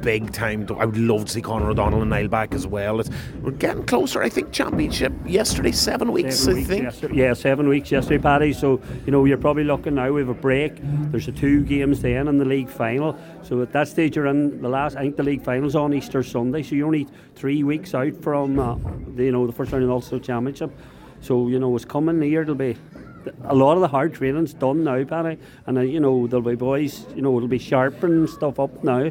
[0.01, 0.67] big time.
[0.79, 3.01] I would love to see Conor O'Donnell and Niall back as well.
[3.01, 3.11] It's,
[3.43, 4.23] we're getting closer.
[4.23, 6.37] I think championship yesterday, seven weeks.
[6.39, 6.83] Seven I weeks think.
[6.85, 7.15] Yesterday.
[7.17, 8.55] Yeah, seven weeks yesterday, Paddy.
[8.55, 10.11] So you know you're probably looking now.
[10.11, 10.73] We have a break.
[11.11, 13.19] There's a two games then in the league final.
[13.43, 14.97] So at that stage you're in the last.
[14.97, 16.63] I think the league final's on Easter Sunday.
[16.63, 18.77] So you're only three weeks out from uh,
[19.17, 20.71] the, you know the first round of the Ulster Championship.
[21.21, 22.41] So you know it's coming near.
[22.41, 22.79] It'll be
[23.45, 26.55] a lot of the hard training's done now, Paddy, and uh, you know there'll be
[26.55, 27.07] boys.
[27.15, 29.11] You know it'll be sharpening stuff up now.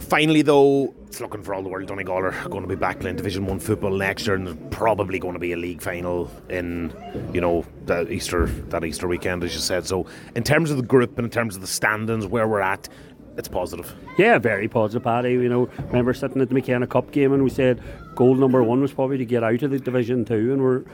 [0.00, 1.86] Finally, though, it's looking for all the world.
[1.86, 5.18] Donegal are going to be back playing Division One football next year, and there's probably
[5.18, 6.92] going to be a league final in,
[7.34, 9.86] you know, that Easter that Easter weekend, as you said.
[9.86, 12.88] So, in terms of the group and in terms of the standings, where we're at,
[13.36, 13.94] it's positive.
[14.18, 15.32] Yeah, very positive, Paddy.
[15.32, 17.82] You know, remember sitting at the McKenna Cup game and we said
[18.14, 20.84] goal number one was probably to get out of the Division Two, and we're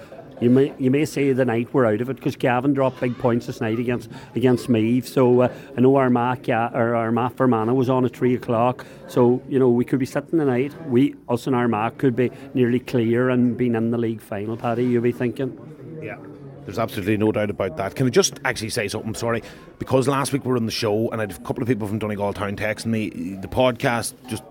[0.40, 3.16] you may you may say the night we're out of it because Cavan dropped big
[3.18, 5.08] points this night against against Meath.
[5.08, 8.84] So uh, I know Armagh or Armagh Fermanagh was on at three o'clock.
[9.08, 10.74] So you know we could be sitting the night.
[10.88, 14.56] We us and Armagh could be nearly clear and being in the league final.
[14.56, 16.00] Paddy, you'll be thinking.
[16.02, 16.18] Yeah.
[16.66, 17.94] There's absolutely no doubt about that.
[17.94, 19.14] Can I just actually say something?
[19.14, 19.40] Sorry,
[19.78, 21.86] because last week we were on the show and I had a couple of people
[21.86, 23.08] from Donegal Town texting me.
[23.40, 24.42] The podcast just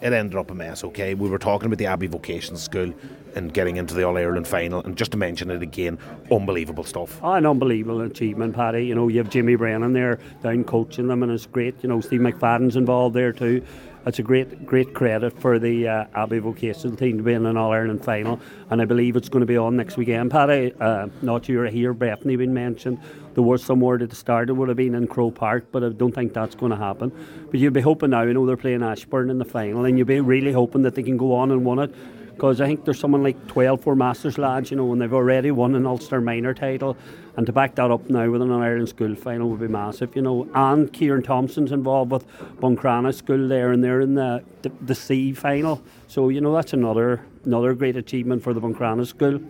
[0.00, 0.84] it ended up a mess.
[0.84, 2.92] Okay, we were talking about the Abbey Vocational School
[3.34, 5.98] and getting into the All Ireland final, and just to mention it again,
[6.30, 7.20] unbelievable stuff.
[7.22, 8.86] Oh, an unbelievable achievement, Paddy.
[8.86, 11.82] You know, you have Jimmy Brennan there down coaching them, and it's great.
[11.82, 13.62] You know, Steve McFadden's involved there too.
[14.06, 17.56] It's a great, great credit for the uh, Abbey vocational team to be in an
[17.56, 20.30] All Ireland final, and I believe it's going to be on next weekend.
[20.30, 23.00] Paddy, uh, not sure here, Bethany been mentioned.
[23.36, 25.84] There was some word at the start it would have been in Croke Park, but
[25.84, 27.12] I don't think that's going to happen.
[27.50, 30.06] But you'd be hoping now, you know, they're playing Ashbourne in the final, and you'd
[30.06, 31.94] be really hoping that they can go on and win it
[32.36, 35.50] because I think there's someone like 12 Four Masters lads, you know, and they've already
[35.50, 36.96] won an Ulster minor title.
[37.36, 40.22] And to back that up now with an Ireland school final would be massive, you
[40.22, 40.48] know.
[40.54, 42.26] And Kieran Thompson's involved with
[42.60, 45.82] Buncrana School there, and they're in the, the, the C final.
[46.08, 49.40] So, you know, that's another another great achievement for the Buncrana School.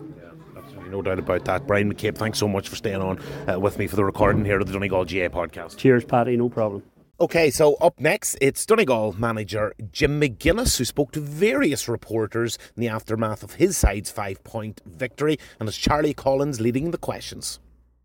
[0.89, 1.67] No doubt about that.
[1.67, 4.59] Brian McCabe, thanks so much for staying on uh, with me for the recording here
[4.59, 5.77] of the Donegal GA podcast.
[5.77, 6.83] Cheers, Paddy, no problem.
[7.19, 12.81] Okay, so up next, it's Donegal manager Jim McGuinness, who spoke to various reporters in
[12.81, 17.59] the aftermath of his side's five point victory, and it's Charlie Collins leading the questions.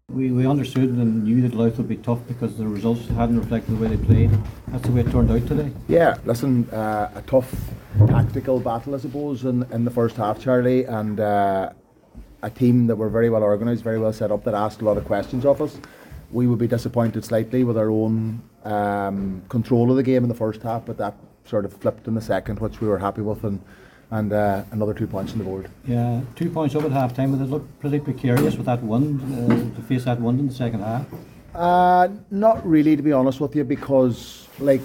[0.08, 3.76] We, we understood and knew that life would be tough because the results hadn't reflected
[3.76, 4.30] the way they played.
[4.68, 5.70] That's the way it turned out today.
[5.88, 7.54] Yeah, listen, uh, a tough
[8.08, 11.72] tactical battle, I suppose, in, in the first half, Charlie, and uh,
[12.42, 14.96] a team that were very well organised, very well set up, that asked a lot
[14.96, 15.78] of questions of us.
[16.30, 20.34] We would be disappointed slightly with our own um, control of the game in the
[20.34, 23.44] first half, but that sort of flipped in the second, which we were happy with,
[23.44, 23.60] and
[24.10, 25.70] and uh, another two points on the board.
[25.86, 29.18] Yeah, two points up at half time, but it looked pretty precarious with that one
[29.50, 31.06] uh, to face that one in the second half.
[31.54, 34.82] Uh, not really, to be honest with you, because like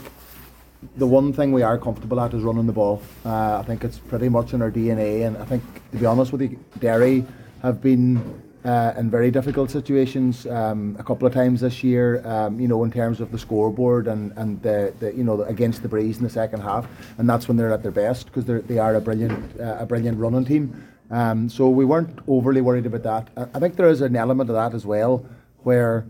[0.95, 3.01] the one thing we are comfortable at is running the ball.
[3.25, 6.31] Uh, I think it's pretty much in our DNA, and I think, to be honest
[6.31, 7.25] with you, Derry
[7.61, 12.25] have been uh, in very difficult situations um, a couple of times this year.
[12.27, 15.81] Um, you know, in terms of the scoreboard and and the, the you know against
[15.81, 18.59] the breeze in the second half, and that's when they're at their best because they
[18.59, 20.83] they are a brilliant uh, a brilliant running team.
[21.09, 23.29] Um, so we weren't overly worried about that.
[23.37, 25.25] I, I think there is an element of that as well,
[25.63, 26.05] where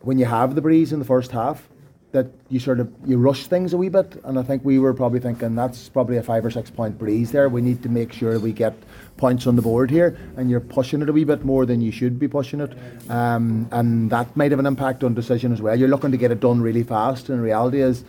[0.00, 1.68] when you have the breeze in the first half,
[2.14, 4.94] that you sort of you rush things a wee bit, and I think we were
[4.94, 7.48] probably thinking that's probably a five or six point breeze there.
[7.48, 8.74] We need to make sure we get
[9.16, 11.90] points on the board here, and you're pushing it a wee bit more than you
[11.90, 12.72] should be pushing it,
[13.10, 15.76] um, and that might have an impact on decision as well.
[15.76, 18.04] You're looking to get it done really fast, and reality is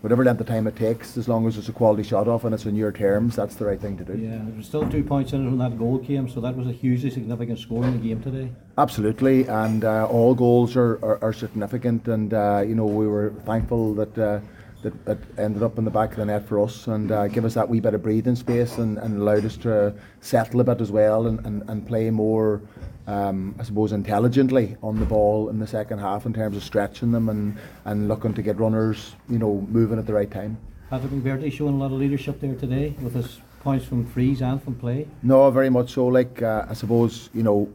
[0.00, 2.54] whatever length of time it takes, as long as it's a quality shot off and
[2.54, 4.16] it's on your terms, that's the right thing to do.
[4.16, 6.66] Yeah, there was still two points in it when that goal came, so that was
[6.66, 8.50] a hugely significant score in the game today.
[8.76, 13.32] Absolutely, and uh, all goals are, are, are significant, and uh, you know we were
[13.44, 14.16] thankful that.
[14.18, 14.40] Uh,
[14.82, 17.44] that, that ended up in the back of the net for us and uh, give
[17.44, 20.80] us that wee bit of breathing space and, and allowed us to settle a bit
[20.80, 22.62] as well and, and, and play more
[23.08, 27.10] um, I suppose, intelligently on the ball in the second half in terms of stretching
[27.10, 30.58] them and, and looking to get runners, you know, moving at the right time.
[30.90, 34.62] Patrick McBrearty showing a lot of leadership there today with his points from frees and
[34.62, 35.08] from play.
[35.22, 36.06] No, very much so.
[36.06, 37.72] Like uh, I suppose, you know,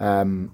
[0.00, 0.50] um,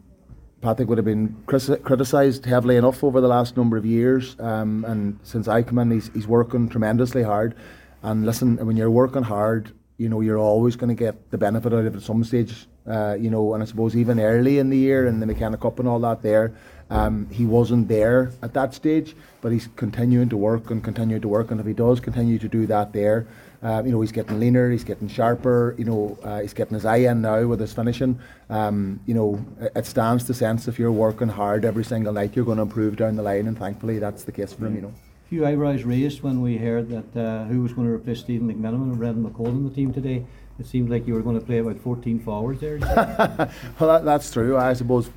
[0.61, 5.19] Patrick would have been criticised heavily enough over the last number of years, um, and
[5.23, 7.55] since I come in, he's, he's working tremendously hard.
[8.03, 11.73] And listen, when you're working hard, you know you're always going to get the benefit
[11.73, 12.67] out of it at some stage.
[12.87, 15.79] Uh, you know, and I suppose even early in the year in the McKenna Cup
[15.79, 16.53] and all that, there,
[16.91, 21.29] um, he wasn't there at that stage, but he's continuing to work and continuing to
[21.29, 21.51] work.
[21.51, 23.27] And if he does continue to do that there,
[23.63, 25.75] uh, you know, he's getting leaner, he's getting sharper.
[25.79, 28.19] You know, uh, he's getting his eye in now with his finishing.
[28.49, 29.45] Um, you know,
[29.77, 32.97] it stands to sense if you're working hard every single night, you're going to improve
[32.97, 34.77] down the line, and thankfully that's the case for him.
[34.77, 34.95] You know
[35.27, 38.53] A few eyebrows raised when we heard that uh, who was going to replace Stephen
[38.53, 40.25] McMenamin and Brendan McCole in the team today.
[40.61, 42.79] It seemed like you were going to play about 14 forwards there.
[42.81, 44.59] well, that, that's true.
[44.59, 45.11] I suppose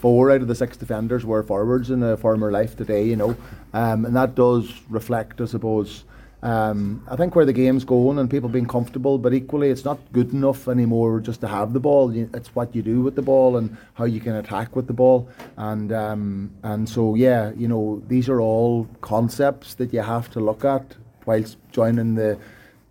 [0.00, 3.36] four out of the six defenders were forwards in a former life today, you know,
[3.72, 6.04] um, and that does reflect, I suppose,
[6.42, 9.98] um, I think where the game's going and people being comfortable, but equally it's not
[10.12, 12.10] good enough anymore just to have the ball.
[12.14, 15.26] It's what you do with the ball and how you can attack with the ball,
[15.56, 20.40] and um, and so yeah, you know these are all concepts that you have to
[20.40, 20.84] look at
[21.24, 22.38] whilst joining the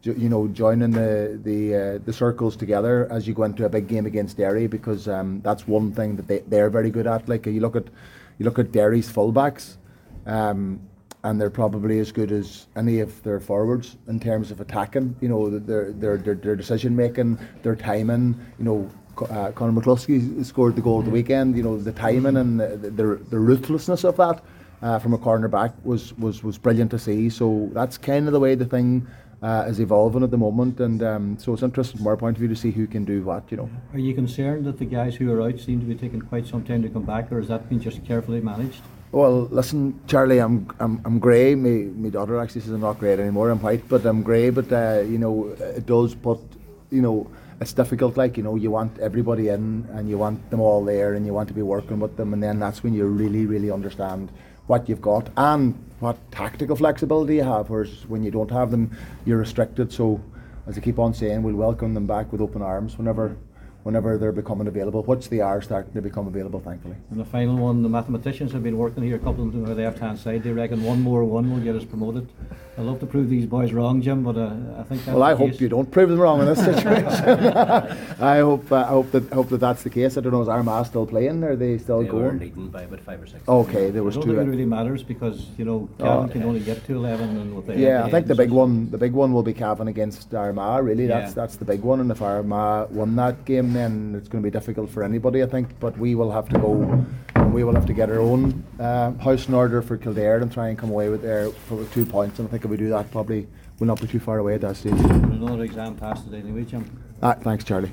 [0.03, 3.87] you know, joining the the uh, the circles together as you go into a big
[3.87, 7.29] game against Derry because um, that's one thing that they they're very good at.
[7.29, 7.85] Like you look at
[8.37, 9.77] you look at Derry's fullbacks.
[10.25, 10.79] Um,
[11.25, 15.15] and they're probably as good as any of their forwards in terms of attacking.
[15.21, 18.35] You know, their their their, their decision making, their timing.
[18.59, 18.91] You know,
[19.29, 21.55] uh, Conor McCluskey scored the goal at the weekend.
[21.55, 24.43] You know, the timing and the the, the ruthlessness of that
[24.81, 27.29] uh, from a corner back was was was brilliant to see.
[27.29, 29.07] So that's kind of the way the thing.
[29.43, 32.39] Uh, is evolving at the moment, and um, so it's interesting from our point of
[32.39, 33.43] view to see who can do what.
[33.51, 33.69] You know.
[33.91, 36.63] Are you concerned that the guys who are out seem to be taking quite some
[36.63, 38.81] time to come back, or has that been just carefully managed?
[39.11, 41.55] Well, listen, Charlie, I'm I'm I'm grey.
[41.55, 43.49] My my daughter actually says I'm not grey anymore.
[43.49, 44.49] I'm white, but I'm grey.
[44.49, 46.39] But uh, you know, it does put,
[46.89, 47.29] you know,
[47.59, 48.15] it's difficult.
[48.15, 51.33] Like you know, you want everybody in, and you want them all there, and you
[51.33, 54.31] want to be working with them, and then that's when you really, really understand
[54.67, 57.69] what you've got and what tactical flexibility you have.
[57.69, 58.95] Whereas when you don't have them,
[59.25, 59.91] you're restricted.
[59.91, 60.21] So,
[60.67, 63.35] as I keep on saying, we'll welcome them back with open arms whenever
[63.83, 66.95] whenever they're becoming available, which they are starting to become available, thankfully.
[67.11, 69.75] And the final one, the mathematicians have been working here, a couple of them on
[69.75, 70.43] the left hand side.
[70.43, 72.27] They reckon one more one will get us promoted.
[72.75, 75.61] I love to prove these boys wrong, Jim, but uh, I think Well, I hope
[75.61, 77.05] you don't prove them wrong in this situation.
[78.19, 80.17] I hope uh, I hope that hope that that's the case.
[80.17, 81.43] I don't know, is Armagh still playing?
[81.43, 82.23] Are they still they going?
[82.23, 83.47] Were leading by about five or six.
[83.47, 84.35] Okay, there was I two.
[84.35, 87.55] Think it really matters because you know Cavan oh, can only get to eleven, and
[87.55, 90.33] with the yeah, I think the big one, the big one will be Cavan against
[90.33, 90.83] Armagh.
[90.83, 91.19] Really, yeah.
[91.19, 91.99] that's that's the big one.
[91.99, 95.47] And if Armagh won that game, then it's going to be difficult for anybody, I
[95.47, 95.79] think.
[95.79, 97.05] But we will have to go
[97.35, 100.51] and we will have to get our own uh, house in order for Kildare and
[100.51, 102.39] try and come away with there for two points.
[102.39, 103.47] And I think if we do that, probably
[103.79, 104.93] we'll not be too far away at that stage.
[104.93, 106.83] Another exam passed today, anyway, Jim.
[107.21, 107.91] Ah, thanks, Charlie.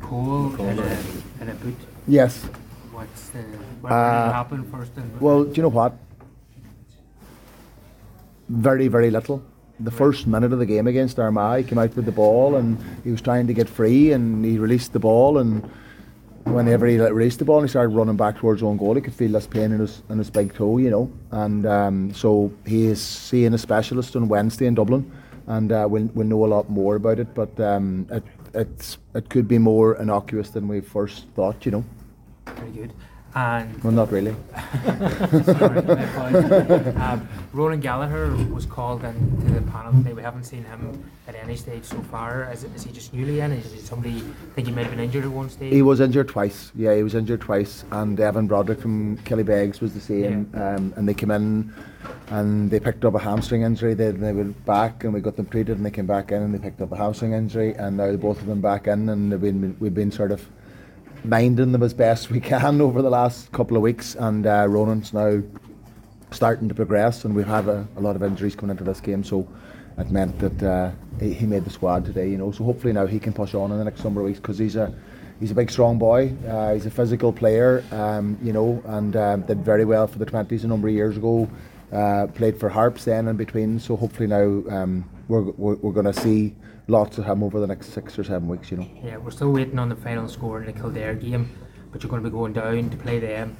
[0.00, 0.98] Cole in a,
[1.42, 1.76] in a boot.
[2.08, 2.44] Yes.
[2.92, 3.38] What's the
[3.80, 4.92] what Uh, will happen first?
[4.96, 5.94] And Well, do you know what?
[8.48, 9.42] Very, very little.
[9.80, 12.78] The first minute of the game against Armagh, he came out with the ball and
[13.02, 15.68] he was trying to get free and he released the ball and
[16.44, 19.00] whenever he released the ball and he started running back towards his own goal, he
[19.00, 21.10] could feel this pain in his in his big toe, you know.
[21.30, 25.10] And um, so he is seeing a specialist on Wednesday in Dublin,
[25.46, 27.34] and uh, we'll we'll know a lot more about it.
[27.34, 31.84] But um, it it's it could be more innocuous than we first thought, you know.
[32.46, 32.92] very good.
[33.34, 34.34] And Well, not really.
[35.44, 36.96] Sorry, my apologies.
[36.96, 40.12] um, Roland Gallagher was called into the panel today.
[40.12, 42.50] We haven't seen him at any stage so far.
[42.52, 43.52] Is, is he just newly in?
[43.52, 44.20] Is, is somebody
[44.54, 45.72] think he might have been injured at one stage?
[45.72, 46.72] He was injured twice.
[46.74, 47.84] Yeah, he was injured twice.
[47.90, 50.50] And Evan Broderick from Killybegs was the same.
[50.54, 51.72] Um, and they came in
[52.28, 53.94] and they picked up a hamstring injury.
[53.94, 56.52] They, they were back and we got them treated and they came back in and
[56.54, 57.72] they picked up a hamstring injury.
[57.74, 60.46] And now both of them back in and they've been, we've been sort of
[61.24, 64.14] minding them as best we can over the last couple of weeks.
[64.14, 65.42] And uh, Ronan's now
[66.30, 69.22] starting to progress and we've had a, a lot of injuries coming into this game.
[69.22, 69.46] So
[69.98, 72.50] it meant that uh, he, he made the squad today, you know.
[72.52, 74.76] So hopefully now he can push on in the next number of weeks because he's
[74.76, 74.94] a
[75.40, 76.32] he's a big, strong boy.
[76.48, 80.24] Uh, he's a physical player, um, you know, and um, did very well for the
[80.24, 81.48] twenties a number of years ago.
[81.92, 83.78] Uh, played for Harps then in between.
[83.78, 86.54] So hopefully now um, we're we're, we're going to see
[86.88, 88.88] lots of him over the next six or seven weeks, you know.
[89.04, 91.50] Yeah, we're still waiting on the final score in the Kildare game,
[91.92, 93.56] but you're going to be going down to play them,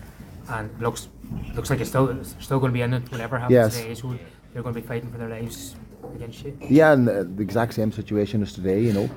[0.48, 1.08] and it looks
[1.54, 3.76] looks like it's still it's still going to be in it whatever happens Yes.
[3.76, 3.94] today.
[3.94, 4.18] So
[4.52, 5.76] they're going to be fighting for their lives
[6.14, 6.58] against you.
[6.68, 8.80] Yeah, and uh, the exact same situation as today.
[8.82, 9.10] You know,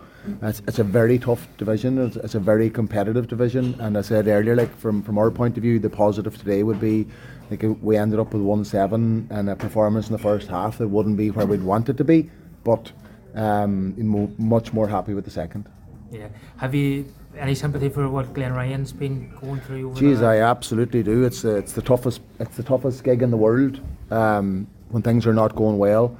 [0.44, 1.98] it's, it's a very tough division.
[1.98, 3.76] It's, it's a very competitive division.
[3.80, 6.80] And I said earlier, like from from our point of view, the positive today would
[6.80, 7.08] be
[7.52, 10.88] like we ended up with one seven and a performance in the first half that
[10.88, 12.30] wouldn't be where we'd want it to be,
[12.63, 12.91] but
[13.36, 15.65] um, mo- much more happy with the second.
[16.12, 16.28] Yeah.
[16.58, 17.06] Have you
[17.38, 19.89] any sympathy for what Glenn Ryan's been going through?
[19.89, 21.24] Over Geez, the, I absolutely do.
[21.24, 23.80] It's uh, it's the toughest it's the toughest gig in the world
[24.12, 26.17] um, when things are not going well,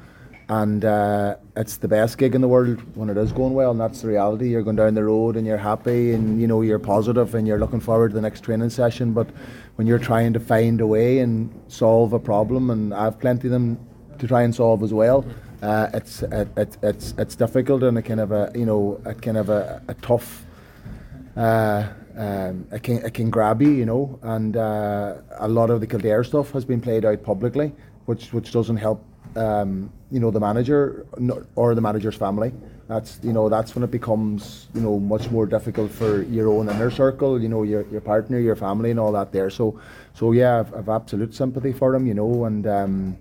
[0.49, 3.71] and uh, it's the best gig in the world when it is going well.
[3.71, 4.49] And that's the reality.
[4.49, 7.60] You're going down the road and you're happy and you know you're positive and you're
[7.60, 9.13] looking forward to the next training session.
[9.13, 9.30] But
[9.75, 13.51] when you're trying to find a way and solve a problem, and I've plenty of
[13.51, 13.80] them
[14.19, 15.25] to try and solve as well.
[15.65, 19.15] Uh, it's it, it, it's it's difficult and a kind of a you know a
[19.15, 20.45] kind of a, a tough
[21.36, 25.82] uh, um, it can it can grab you, you know, and uh, a lot of
[25.82, 27.73] the Kildare stuff has been played out publicly,
[28.06, 29.04] which which doesn't help,
[29.36, 31.06] um, you know, the manager
[31.56, 32.54] or the manager's family.
[32.88, 36.69] That's you know that's when it becomes you know much more difficult for your own
[36.69, 39.49] inner circle, you know, your your partner, your family, and all that there.
[39.49, 39.82] So
[40.13, 43.17] so yeah, I've, I've absolute sympathy for him, you know, and um,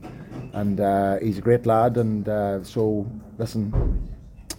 [0.55, 3.07] and uh, he's a great lad, and uh, so
[3.39, 4.11] listen.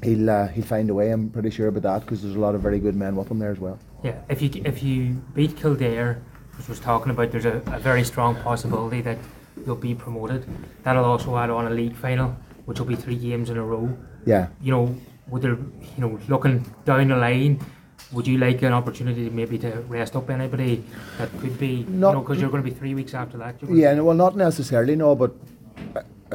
[0.03, 1.09] He'll, uh, he'll find a way.
[1.09, 3.39] I'm pretty sure about that because there's a lot of very good men with him
[3.39, 3.79] there as well.
[4.03, 6.21] Yeah, if you if you beat Kildare,
[6.57, 9.17] which was talking about, there's a, a very strong possibility that
[9.65, 10.45] you'll be promoted.
[10.83, 13.97] That'll also add on a league final, which will be three games in a row.
[14.25, 14.49] Yeah.
[14.61, 14.95] You know,
[15.29, 17.65] would there, you know, looking down the line,
[18.11, 20.83] would you like an opportunity maybe to rest up anybody
[21.17, 23.55] that could be, you know, because you're going to be three weeks after that.
[23.67, 25.33] Yeah, no, well, not necessarily, no, but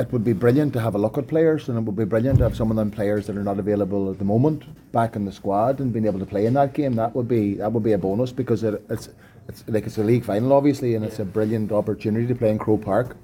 [0.00, 2.38] it would be brilliant to have a look at players, and it would be brilliant
[2.38, 5.26] to have some of them players that are not available at the moment back in
[5.26, 6.94] the squad and being able to play in that game.
[6.94, 9.10] That would be that would be a bonus because it, it's
[9.46, 12.58] it's like it's a league final, obviously, and it's a brilliant opportunity to play in
[12.58, 13.16] Croke Park.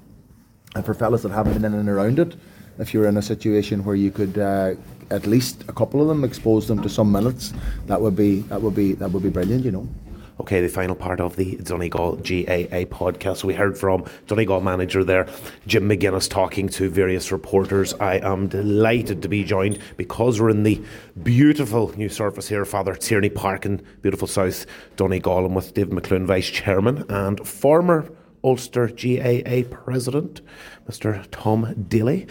[0.75, 2.37] And for fellas that haven't been in and around it,
[2.79, 4.75] if you're in a situation where you could uh,
[5.11, 7.55] at least a couple of them expose them to some minutes,
[7.87, 9.89] that would be that would be that would be brilliant, you know.
[10.39, 13.43] Okay, the final part of the Donegal GAA podcast.
[13.43, 15.27] We heard from Donegal manager there,
[15.67, 17.95] Jim McGuinness, talking to various reporters.
[17.95, 20.83] I am delighted to be joined because we're in the
[21.23, 26.27] beautiful new surface here, Father Tierney Park in beautiful South Donegal, and with Dave McLoone,
[26.27, 28.07] Vice Chairman, and former
[28.45, 30.43] Ulster GAA President,
[30.87, 31.25] Mr.
[31.31, 32.27] Tom Daly.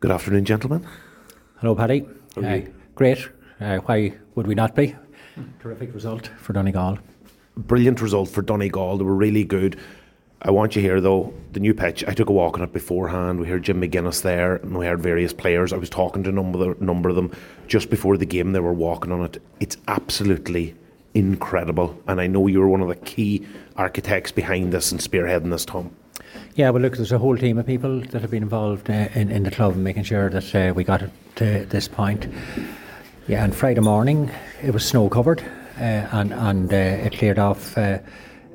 [0.00, 0.86] Good afternoon, gentlemen.
[1.60, 2.06] Hello, Paddy.
[2.36, 2.60] Uh,
[2.94, 3.26] great.
[3.58, 4.94] Uh, why would we not be?
[5.60, 6.98] Terrific result for Donegal.
[7.56, 8.98] brilliant result for Donegal.
[8.98, 9.78] They were really good.
[10.42, 11.34] I want you here though.
[11.52, 12.02] The new pitch.
[12.06, 13.40] I took a walk on it beforehand.
[13.40, 15.72] We heard Jim McGuinness there, and we heard various players.
[15.72, 17.32] I was talking to a number, number of them
[17.66, 18.52] just before the game.
[18.52, 19.42] They were walking on it.
[19.60, 20.74] It's absolutely
[21.12, 25.50] incredible, and I know you were one of the key architects behind this and spearheading
[25.50, 25.90] this, Tom.
[26.54, 29.30] Yeah, well, look, there's a whole team of people that have been involved uh, in,
[29.30, 32.28] in the club and making sure that uh, we got it to this point.
[33.30, 34.28] Yeah, and Friday morning
[34.60, 35.40] it was snow covered
[35.78, 38.00] uh, and, and uh, it cleared off uh,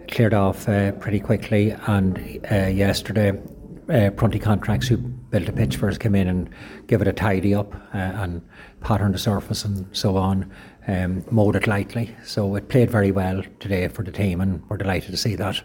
[0.09, 1.71] cleared off uh, pretty quickly.
[1.87, 3.41] And uh, yesterday,
[3.87, 6.49] uh, Prunty Contracts, who built a pitch for us, came in and
[6.87, 8.41] give it a tidy up uh, and
[8.81, 10.51] pattern the surface and so on.
[10.89, 14.75] Um, mowed it lightly, so it played very well today for the team, and we're
[14.75, 15.63] delighted to see that.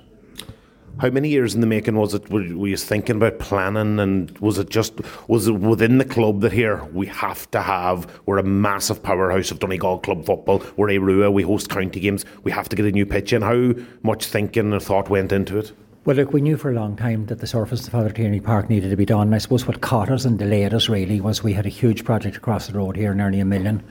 [0.98, 2.30] How many years in the making was it?
[2.30, 4.94] Were, you thinking about planning, and was it just
[5.28, 8.20] was it within the club that here we have to have?
[8.26, 10.62] We're a massive powerhouse of Donegal club football.
[10.76, 11.32] We're Aodh Ruadh.
[11.32, 12.24] We host county games.
[12.42, 13.42] We have to get a new pitch in.
[13.42, 13.72] How
[14.02, 15.72] much thinking and thought went into it?
[16.04, 18.70] Well, look, we knew for a long time that the surface of Father Tierney Park
[18.70, 19.34] needed to be done.
[19.34, 22.36] I suppose what caught us and delayed us really was we had a huge project
[22.36, 23.82] across the road here, nearly a million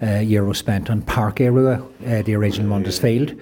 [0.00, 3.34] uh, spent on Park Aodh Ruadh, uh, the original Mundus Field.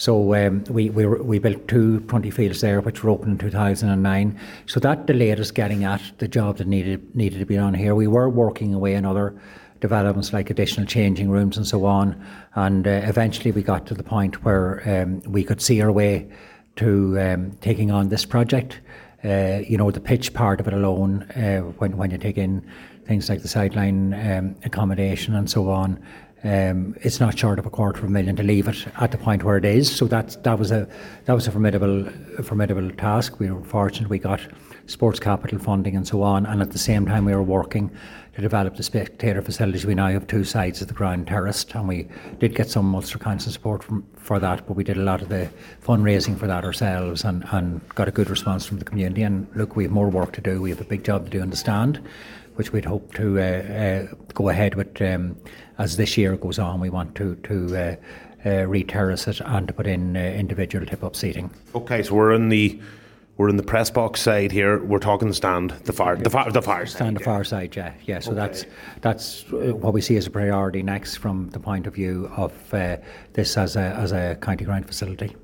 [0.00, 4.40] So um, we, we, we built two Prunty fields there, which were opened in 2009.
[4.64, 7.94] So that delayed us getting at the job that needed needed to be done here.
[7.94, 9.38] We were working away on other
[9.80, 12.18] developments like additional changing rooms and so on.
[12.54, 16.30] And uh, eventually we got to the point where um, we could see our way
[16.76, 18.80] to um, taking on this project.
[19.22, 22.66] Uh, you know, the pitch part of it alone, uh, when, when you take in
[23.04, 26.02] things like the sideline um, accommodation and so on,
[26.42, 29.18] um, it's not short of a quarter of a million to leave it at the
[29.18, 29.94] point where it is.
[29.94, 30.88] So that that was a
[31.26, 32.06] that was a formidable
[32.38, 33.38] a formidable task.
[33.38, 34.40] We were fortunate we got
[34.86, 37.90] sports capital funding and so on, and at the same time we were working
[38.34, 39.84] to develop the spectator facilities.
[39.84, 43.18] We now have two sides of the ground terraced, and we did get some Ulster
[43.18, 45.50] Council support from, for that, but we did a lot of the
[45.84, 49.22] fundraising for that ourselves and, and got a good response from the community.
[49.22, 50.62] And look, we have more work to do.
[50.62, 52.00] We have a big job to do in the stand,
[52.54, 55.36] which we'd hope to uh, uh, go ahead with um,
[55.80, 56.78] as this year goes on.
[56.78, 57.96] We want to to uh,
[58.46, 61.50] uh, re-terrace it and to put in uh, individual tip-up seating.
[61.74, 62.78] Okay, so we're in the
[63.36, 64.84] we're in the press box side here.
[64.84, 67.74] We're talking the stand, the far, the far, the far stand, the far side.
[67.74, 68.20] Yeah, yeah.
[68.20, 68.40] So okay.
[68.40, 68.64] that's
[69.00, 72.52] that's uh, what we see as a priority next from the point of view of
[72.74, 72.98] uh,
[73.32, 75.34] this as a as a county ground facility.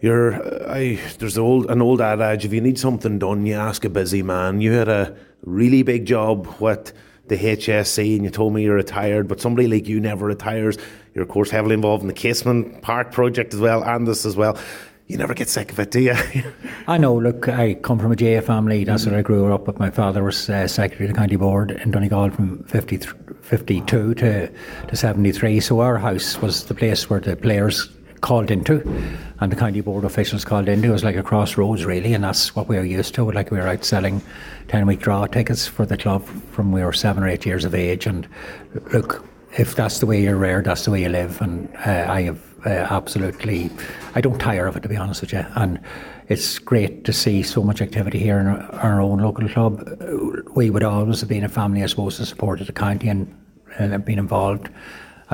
[0.00, 0.34] You're,
[0.68, 4.22] I, there's old, an old adage: if you need something done, you ask a busy
[4.22, 4.60] man.
[4.60, 6.92] You had a really big job with
[7.28, 10.76] the HSC, and you told me you're retired, but somebody like you never retires.
[11.14, 14.36] You're of course heavily involved in the Casement Park project as well, and this as
[14.36, 14.58] well
[15.06, 16.14] you never get sick of it, do you?
[16.86, 17.14] I know.
[17.14, 18.84] Look, I come from a GAA family.
[18.84, 19.66] That's mm where I grew up.
[19.66, 23.00] But my father was uh, secretary of the county board in Donegal from 50,
[23.42, 25.60] 52 to, to 73.
[25.60, 27.90] So our house was the place where the players
[28.24, 28.80] called into
[29.40, 30.88] and the county board officials called into.
[30.88, 33.30] It was like a crossroads, really, and that's what we were used to.
[33.30, 34.22] Like we were out selling
[34.68, 37.74] 10 week draw tickets for the club from we were seven or eight years of
[37.74, 38.06] age.
[38.06, 38.26] And
[38.94, 39.26] look,
[39.58, 41.42] if that's the way you're reared, that's the way you live.
[41.42, 43.70] And uh, I have uh, absolutely,
[44.14, 45.44] I don't tire of it to be honest with you.
[45.56, 45.78] And
[46.28, 50.02] it's great to see so much activity here in our, our own local club.
[50.56, 53.38] We would always have been a family, I suppose, to support the county and,
[53.78, 54.70] and been involved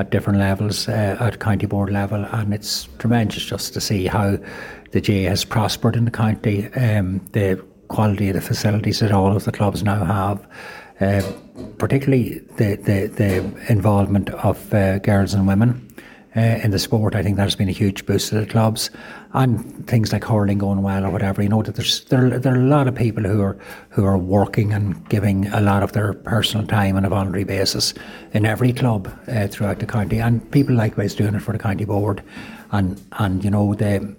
[0.01, 4.37] at different levels uh, at county board level, and it's tremendous just to see how
[4.91, 6.67] the GAA has prospered in the county.
[6.73, 10.45] Um, the quality of the facilities that all of the clubs now have.
[10.99, 11.21] Uh,
[11.77, 13.37] particularly the, the, the
[13.71, 15.90] involvement of uh, girls and women
[16.35, 17.15] in the sport.
[17.15, 18.89] I think that has been a huge boost to the clubs,
[19.33, 21.41] and things like hurling going well or whatever.
[21.43, 23.57] You know that there's there, there are a lot of people who are
[23.89, 27.93] who are working and giving a lot of their personal time on a voluntary basis
[28.33, 31.85] in every club uh, throughout the county, and people likewise doing it for the county
[31.85, 32.23] board,
[32.71, 34.15] and and you know the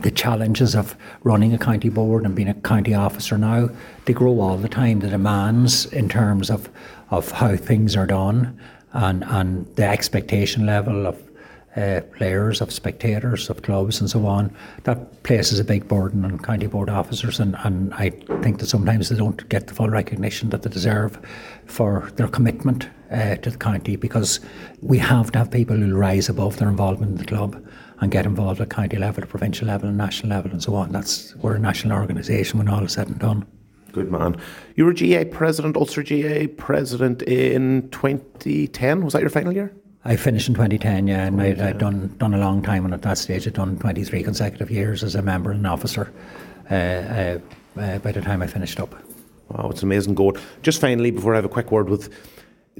[0.00, 3.70] the challenges of running a county board and being a county officer now,
[4.04, 5.00] they grow all the time.
[5.00, 6.68] The demands in terms of,
[7.10, 8.60] of how things are done
[8.92, 11.27] and, and the expectation level of
[11.78, 14.54] uh, players, of spectators, of clubs, and so on.
[14.84, 18.10] That places a big burden on county board officers, and, and I
[18.42, 21.18] think that sometimes they don't get the full recognition that they deserve
[21.66, 24.40] for their commitment uh, to the county because
[24.82, 27.64] we have to have people who rise above their involvement in the club
[28.00, 30.90] and get involved at county level, provincial level, and national level, and so on.
[30.90, 33.46] That's we're a national organisation when all is said and done.
[33.92, 34.36] Good man.
[34.76, 39.04] You were GA president, Ulster GA president in 2010.
[39.04, 39.72] Was that your final year?
[40.04, 43.02] I finished in 2010, yeah, and I'd, I'd, done done a long time, and at
[43.02, 46.12] that stage, I'd done 23 consecutive years as a member and officer.
[46.70, 47.38] Uh, uh,
[47.78, 48.94] uh, by the time I finished up.
[49.48, 50.36] Wow, it's an amazing goal.
[50.62, 52.12] Just finally, before I have a quick word with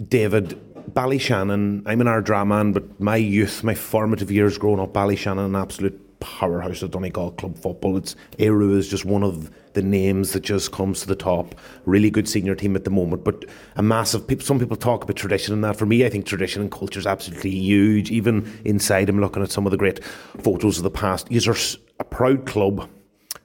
[0.08, 0.60] David,
[0.92, 5.56] Ballyshannon, I'm an Ardara man, but my youth, my formative years growing up, Ballyshannon, an
[5.56, 7.96] absolute powerhouse of Donegal club football.
[7.96, 11.54] It's Aodh Ruadh is just one of the names that just comes to the top.
[11.84, 13.44] Really good senior team at the moment, but
[13.76, 14.24] a massive.
[14.42, 15.76] Some people talk about tradition and that.
[15.76, 18.10] For me, I think tradition and culture is absolutely huge.
[18.10, 20.02] Even inside, I'm looking at some of the great
[20.42, 21.28] photos of the past.
[21.32, 21.56] Are
[22.00, 22.88] a proud club,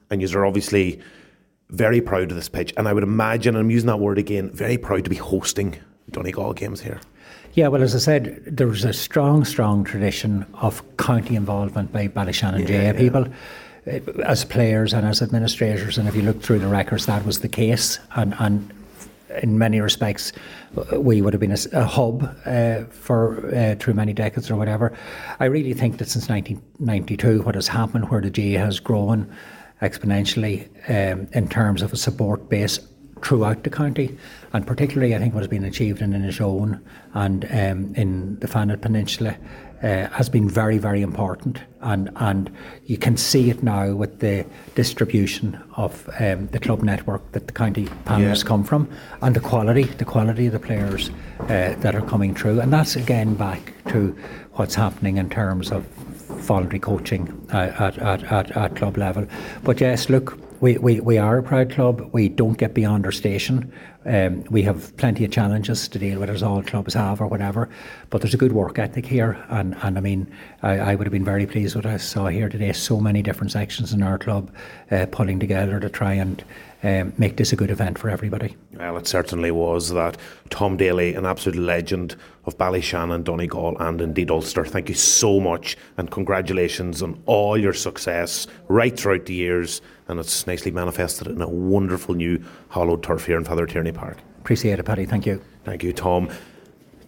[0.09, 0.99] and you are obviously
[1.69, 2.73] very proud of this pitch.
[2.77, 5.77] And I would imagine, and I'm using that word again, very proud to be hosting
[6.09, 6.99] Donegal games here.
[7.53, 12.67] Yeah, well, as I said, there's a strong, strong tradition of county involvement by Ballyshannon
[12.67, 13.27] yeah, GAA people.
[13.85, 13.99] Yeah.
[14.25, 17.49] As players and as administrators, and if you look through the records, that was the
[17.49, 17.99] case.
[18.15, 18.71] And, and
[19.41, 20.31] in many respects,
[20.97, 24.97] we would have been a, a hub uh, for uh, through many decades or whatever.
[25.39, 29.33] I really think that since 1992, what has happened, where the GAA has grown
[29.81, 32.79] exponentially um, in terms of a support base
[33.21, 34.17] throughout the county,
[34.53, 36.81] and particularly I think what has been achieved in Inishowen
[37.13, 39.37] and um, in the Fanad Peninsula
[39.83, 41.59] uh, has been very, very important.
[41.81, 42.49] And, and
[42.85, 47.53] you can see it now with the distribution of um, the club network that the
[47.53, 48.47] county panels yeah.
[48.47, 48.89] come from
[49.21, 51.09] and the quality, the quality of the players
[51.41, 52.61] uh, that are coming through.
[52.61, 54.17] And that's again back to
[54.53, 55.83] what's happening in terms of
[56.43, 59.27] voluntary coaching at, at, at, at club level.
[59.63, 62.09] But yes, look, we, we, we are a proud club.
[62.13, 63.73] We don't get beyond our station.
[64.05, 67.67] Um, we have plenty of challenges to deal with, as all clubs have, or whatever.
[68.09, 71.11] But there's a good work ethic here, and, and I mean, I, I would have
[71.11, 72.71] been very pleased with what I saw here today.
[72.71, 74.53] So many different sections in our club
[74.89, 76.41] uh, pulling together to try and
[76.81, 78.55] um, make this a good event for everybody.
[78.73, 80.17] Well, it certainly was that.
[80.49, 84.63] Tom Daly, an absolute legend of Ballyshannon, Donegal, and indeed Ulster.
[84.63, 90.19] Thank you so much, and congratulations on all your success right throughout the years and
[90.19, 94.17] it's nicely manifested in a wonderful new hollowed turf here in Father Tierney Park.
[94.39, 95.05] Appreciate it, Paddy.
[95.05, 95.41] Thank you.
[95.63, 96.29] Thank you, Tom.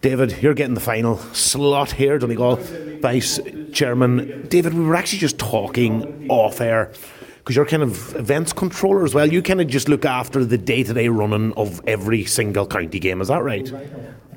[0.00, 2.56] David, you're getting the final slot here, Donegal
[3.00, 3.40] Vice
[3.72, 4.46] Chairman.
[4.48, 6.92] David, we were actually just talking off air
[7.38, 9.32] because you're kind of events controller as well.
[9.32, 12.98] You kind of just look after the day to day running of every single county
[12.98, 13.20] game.
[13.20, 13.72] Is that right?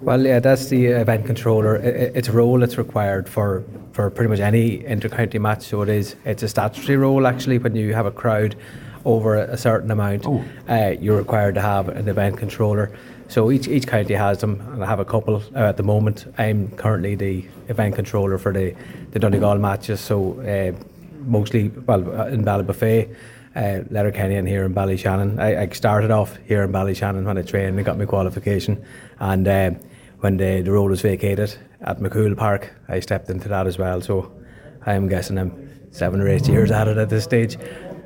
[0.01, 1.75] Well, yeah, that's the event controller.
[1.75, 5.63] It's a role that's required for, for pretty much any inter-county match.
[5.63, 6.15] So it is.
[6.23, 7.57] It's a statutory role actually.
[7.57, 8.55] When you have a crowd
[9.03, 10.43] over a certain amount, oh.
[10.69, 12.91] uh, you're required to have an event controller.
[13.27, 16.33] So each each county has them, and I have a couple uh, at the moment.
[16.37, 18.73] I'm currently the event controller for the
[19.11, 19.99] the Donegal matches.
[19.99, 20.71] So uh,
[21.25, 23.13] mostly well uh, in Ballybofey.
[23.55, 25.39] Uh, Letterkenny and here in Ballyshannon.
[25.39, 28.81] I, I started off here in Ballyshannon when I trained and got my qualification,
[29.19, 29.71] and uh,
[30.19, 34.01] when the, the role was vacated at MacCumhaill Park, I stepped into that as well.
[34.01, 34.31] So
[34.85, 35.51] I'm guessing I'm
[35.91, 37.57] seven or eight years at it at this stage.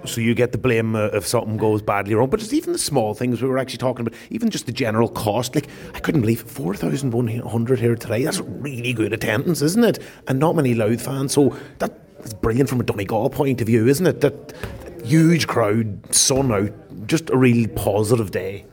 [0.05, 2.79] So you get the blame uh, if something goes badly wrong, but it's even the
[2.79, 5.55] small things we were actually talking about, even just the general cost.
[5.55, 8.23] Like I couldn't believe four thousand one hundred here today.
[8.23, 9.99] That's really good attendance, isn't it?
[10.27, 11.33] And not many Louth fans.
[11.33, 14.21] So that's brilliant from a Donegal point of view, isn't it?
[14.21, 18.65] That, that huge crowd, sun out, just a really positive day.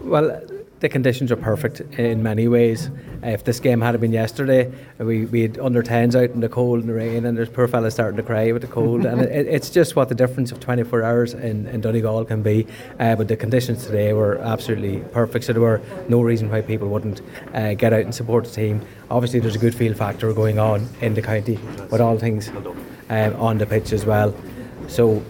[0.00, 0.40] Well,
[0.84, 2.90] the conditions are perfect in many ways.
[3.22, 6.48] Uh, if this game had been yesterday, we we had under tens out in the
[6.48, 9.22] cold and the rain, and there's poor fellas starting to cry with the cold, and
[9.22, 12.66] it, it's just what the difference of 24 hours in, in Donegal can be.
[13.00, 16.88] Uh, but the conditions today were absolutely perfect, so there were no reason why people
[16.88, 17.22] wouldn't
[17.54, 18.82] uh, get out and support the team.
[19.10, 21.58] Obviously, there's a good feel factor going on in the county
[21.90, 22.50] with all things
[23.08, 24.34] um, on the pitch as well.
[24.88, 25.24] So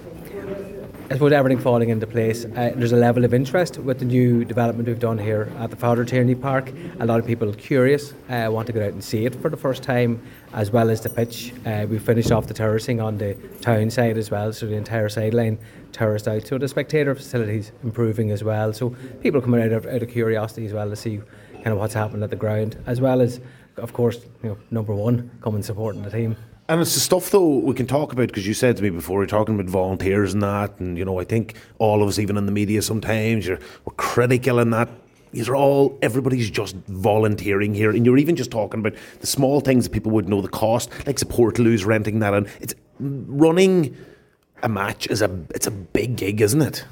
[1.11, 2.47] I suppose everything falling into place.
[2.47, 5.77] Uh, there's a level of interest with the new development we've done here at the
[5.77, 6.73] Father Tierney Park.
[6.99, 9.57] A lot of people curious, uh, want to get out and see it for the
[9.57, 10.23] first time,
[10.55, 11.53] as well as the pitch.
[11.67, 15.11] Uh, we finished off the terracing on the town side as well, so the entire
[15.11, 15.59] sideline
[15.93, 16.47] terraced out.
[16.47, 18.73] So the spectator facilities improving as well.
[18.73, 21.21] So people coming out of, out of curiosity as well to see
[21.57, 23.41] kind of what's happened at the ground, as well as,
[23.77, 26.35] of course, you know, number one, coming supporting the team.
[26.69, 29.21] And it's the stuff though we can talk about because you said to me before
[29.21, 32.39] you're talking about volunteers and that, and you know I think all of us, even
[32.39, 34.89] in the media, sometimes you're we're critical in that.
[35.33, 39.61] These are all everybody's just volunteering here, and you're even just talking about the small
[39.61, 43.95] things that people would know the cost, like support lose renting that, and it's running
[44.63, 46.87] a match is a it's a big gig, isn't it?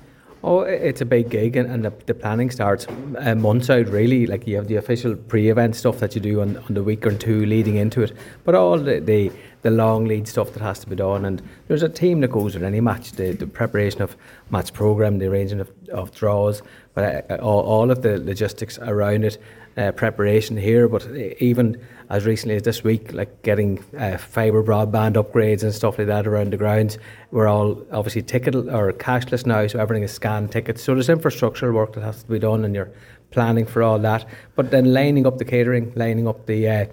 [0.44, 2.88] Oh, it's a big gig, and, and the, the, planning starts
[3.18, 3.86] uh, months out.
[3.86, 7.06] Really, like you have the official pre-event stuff that you do on, on the week
[7.06, 8.12] or two leading into it,
[8.44, 9.30] but all the, the
[9.62, 11.24] the long lead stuff that has to be done.
[11.24, 14.16] And there's a team that goes with any match, the, the preparation of
[14.50, 16.62] match program, the arranging of, of draws,
[16.94, 19.38] but uh, all, all, of the logistics around it,
[19.76, 20.88] uh, preparation here.
[20.88, 21.80] But even
[22.12, 26.26] as recently as this week, like getting uh, fibre broadband upgrades and stuff like that
[26.26, 26.98] around the grounds,
[27.30, 30.82] we're all obviously ticket or cashless now, so everything is scanned tickets.
[30.82, 32.92] So there's infrastructural work that has to be done, and you're
[33.30, 34.28] planning for all that.
[34.56, 36.86] But then lining up the catering, lining up the uh,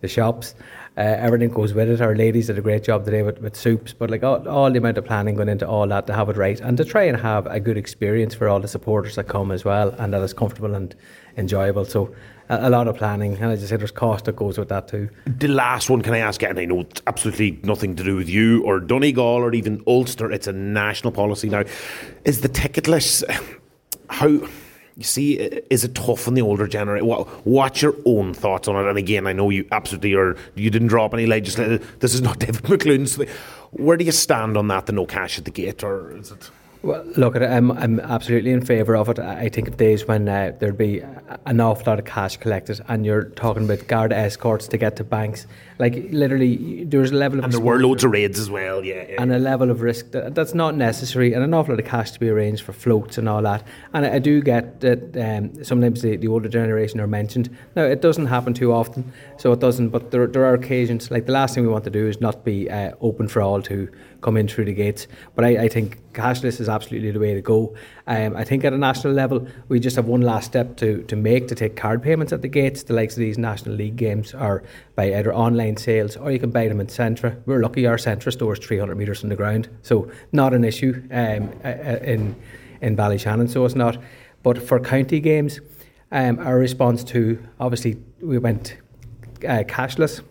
[0.00, 0.56] the shops.
[0.96, 2.00] Uh, everything goes with it.
[2.00, 4.78] Our ladies did a great job today with, with soups, but like all, all, the
[4.78, 7.16] amount of planning going into all that to have it right and to try and
[7.16, 10.32] have a good experience for all the supporters that come as well and that is
[10.32, 10.94] comfortable and
[11.36, 11.84] enjoyable.
[11.84, 12.14] So
[12.48, 14.88] a, a lot of planning, and as I said, there's cost that goes with that
[14.88, 15.08] too.
[15.26, 16.42] The last one, can I ask?
[16.42, 20.30] And I know it's absolutely nothing to do with you or Donegal or even Ulster.
[20.30, 21.64] It's a national policy now.
[22.24, 23.24] Is the ticketless
[24.10, 24.40] how?
[24.96, 27.06] you see, is it tough on the older generation?
[27.06, 28.88] What, what's your own thoughts on it?
[28.88, 30.36] And again, I know you absolutely are.
[30.54, 31.84] You didn't drop any legislation.
[31.98, 33.16] This is not David McLoone's.
[33.72, 34.86] Where do you stand on that?
[34.86, 36.50] The no cash at the gate, or is it?
[36.84, 39.18] Well, look, I'm, I'm absolutely in favour of it.
[39.18, 41.00] I think of days when uh, there'd be
[41.46, 45.04] an awful lot of cash collected, and you're talking about guard escorts to get to
[45.04, 45.46] banks.
[45.78, 49.06] Like literally, there's a level of and there were loads of raids as well, yeah,
[49.08, 49.22] yeah.
[49.22, 52.10] and a level of risk that, that's not necessary, and an awful lot of cash
[52.12, 53.66] to be arranged for floats and all that.
[53.94, 57.48] And I, I do get that um, sometimes the, the older generation are mentioned.
[57.76, 59.88] Now it doesn't happen too often, so it doesn't.
[59.88, 62.44] But there, there are occasions like the last thing we want to do is not
[62.44, 63.90] be uh, open for all to
[64.24, 65.06] come in through the gates.
[65.34, 67.76] But I, I think cashless is absolutely the way to go.
[68.06, 71.14] Um, I think at a national level, we just have one last step to, to
[71.14, 72.84] make to take card payments at the gates.
[72.84, 74.64] The likes of these National League games are
[74.96, 77.40] by either online sales or you can buy them in Centra.
[77.44, 81.02] We're lucky our Centra store is 300 metres from the ground, so not an issue
[81.10, 82.34] um, in,
[82.80, 83.98] in Ballyshannon, so it's not.
[84.42, 85.60] But for county games,
[86.10, 88.78] um, our response to obviously we went
[89.46, 90.22] uh, cashless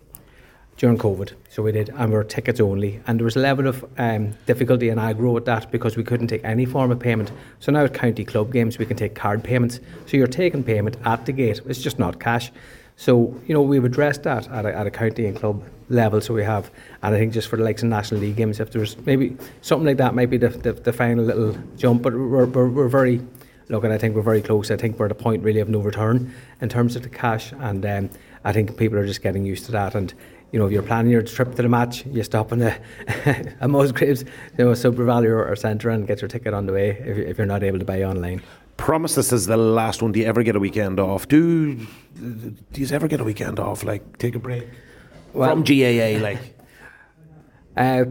[0.78, 1.34] during COVID.
[1.50, 3.00] So we did, and we were tickets only.
[3.08, 6.28] And there was a level of um, difficulty and aggro with that because we couldn't
[6.28, 7.32] take any form of payment.
[7.60, 9.80] So now at county club games, we can take card payments.
[10.08, 12.52] So you're taking payment at the gate, it's just not cash.
[12.96, 16.22] So, you know, we've addressed that at a, at a county and club level.
[16.22, 16.70] So we have,
[17.02, 19.86] and I think just for the likes of National League games, if there's maybe something
[19.86, 22.04] like that, might be the, the, the final little jump.
[22.04, 23.22] But we're, we're, we're very,
[23.70, 24.70] look, and I think we're very close.
[24.70, 27.52] I think we're at a point really of no return in terms of the cash.
[27.54, 28.10] And um,
[28.44, 29.96] I think people are just getting used to that.
[29.96, 30.14] And
[30.54, 32.78] you know, if you're planning your trip to the match, you stop in a,
[33.60, 36.92] a Musgraves, you know, SuperValu or, or Centra and get your ticket on the way
[36.92, 38.40] if, if you're not able to buy online.
[38.78, 40.12] Promise this is the last one.
[40.12, 41.28] Do you ever get a weekend off?
[41.28, 43.84] Do do you ever get a weekend off?
[43.84, 44.68] Like take a break
[45.34, 46.40] well, from GAA, like.
[47.76, 48.06] Uh,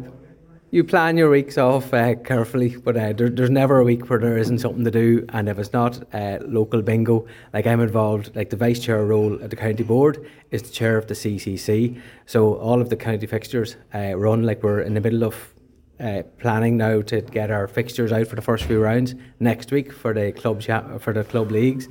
[0.73, 4.19] you plan your weeks off uh, carefully, but uh, there, there's never a week where
[4.19, 5.27] there isn't something to do.
[5.29, 9.35] And if it's not uh, local bingo, like I'm involved, like the vice chair role
[9.43, 12.01] at the county board is the chair of the CCC.
[12.25, 15.53] So all of the county fixtures uh, run like we're in the middle of
[16.01, 19.93] uh, planning now to get our fixtures out for the first few rounds next week
[19.93, 21.87] for the club cha- for the club leagues.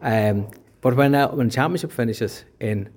[0.00, 0.48] Um,
[0.80, 2.88] but when uh, when the championship finishes in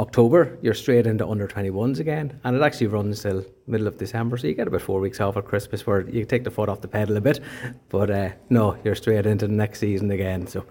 [0.00, 4.36] October, you're straight into under 21s again, and it actually runs till middle of December,
[4.36, 6.80] so you get about four weeks off at Christmas where you take the foot off
[6.80, 7.40] the pedal a bit.
[7.88, 10.46] But uh, no, you're straight into the next season again.
[10.46, 10.64] So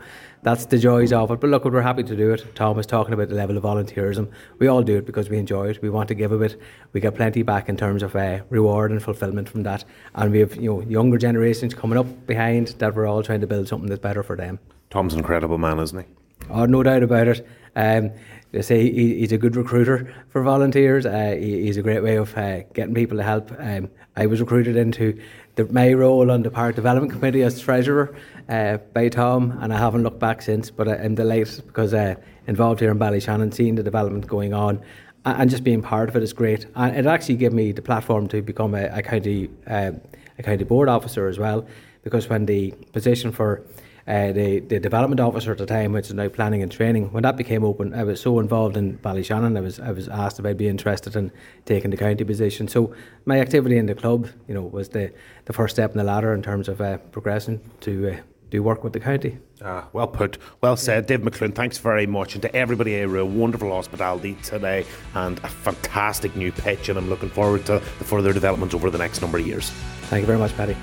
[0.43, 1.41] that's the joys of it.
[1.41, 2.55] But look, we're happy to do it.
[2.55, 4.31] Tom was talking about the level of volunteerism.
[4.59, 5.81] We all do it because we enjoy it.
[5.81, 6.59] We want to give a bit.
[6.93, 9.83] We get plenty back in terms of uh, reward and fulfilment from that.
[10.15, 13.47] And we have you know younger generations coming up behind that we're all trying to
[13.47, 14.59] build something that's better for them.
[14.89, 16.05] Tom's an incredible man, isn't he?
[16.49, 17.47] Oh, no doubt about it.
[17.75, 18.11] Um,
[18.51, 21.05] they say he, he's a good recruiter for volunteers.
[21.05, 23.51] Uh, he, he's a great way of uh, getting people to help.
[23.59, 25.19] Um, I was recruited into
[25.55, 28.15] the, my role on the Park Development Committee as treasurer
[28.49, 30.71] uh, by Tom, and I haven't looked back since.
[30.71, 32.15] But I'm delighted because uh,
[32.47, 34.81] involved here in Ballyshannon, seeing the development going on,
[35.25, 36.65] and just being part of it is great.
[36.75, 39.91] And it actually gave me the platform to become a, a county uh,
[40.39, 41.67] a county board officer as well,
[42.03, 43.63] because when the position for
[44.07, 47.23] uh, the, the development officer at the time, which is now planning and training, when
[47.23, 50.45] that became open, I was so involved in Ballyshannon, I was I was asked if
[50.45, 51.31] I'd be interested in
[51.65, 52.67] taking the county position.
[52.67, 52.95] So
[53.25, 55.11] my activity in the club, you know, was the,
[55.45, 58.17] the first step in the ladder in terms of uh, progressing to uh,
[58.49, 59.39] do work with the county.
[59.61, 61.53] Ah, well put, well said, Dave McLoone.
[61.53, 64.85] Thanks very much, and to everybody here, a wonderful hospitality today,
[65.15, 68.97] and a fantastic new pitch, and I'm looking forward to the further developments over the
[68.97, 69.69] next number of years.
[70.03, 70.77] Thank you very much, Paddy.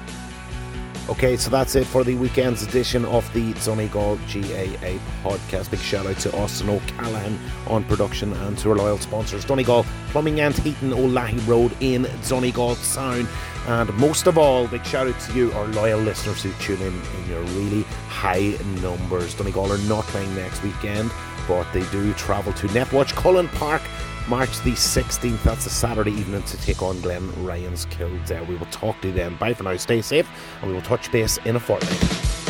[1.07, 5.71] Okay, so that's it for the weekend's edition of the Donegal GAA podcast.
[5.71, 10.41] Big shout out to Austin O'Callaghan on production and to our loyal sponsors, Donegal Plumbing
[10.41, 13.29] and Heating, Olahi Road in Donegal Town.
[13.67, 16.95] And most of all, big shout out to you, our loyal listeners who tune in
[16.95, 19.35] in your really high numbers.
[19.35, 21.11] Donegal are not playing next weekend,
[21.47, 23.83] but they do travel to Netwatch Cullen Park
[24.29, 25.43] March the 16th.
[25.43, 28.45] That's a Saturday evening to take on Glenn Ryan's Kildare.
[28.45, 29.37] We will talk to you then.
[29.37, 29.77] Bye for now.
[29.77, 30.29] Stay safe,
[30.61, 32.44] and we will touch base in a fortnight.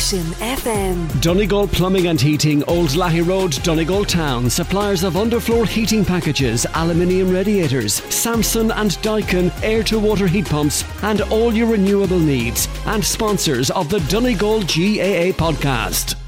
[0.00, 1.20] Ocean FM.
[1.20, 4.48] Donegal Plumbing and Heating, Old Lahey Road, Donegal Town.
[4.48, 10.84] Suppliers of underfloor heating packages, aluminium radiators, Samsung and Daikin air to water heat pumps,
[11.02, 12.66] and all your renewable needs.
[12.86, 16.19] And sponsors of the Donegal GAA podcast.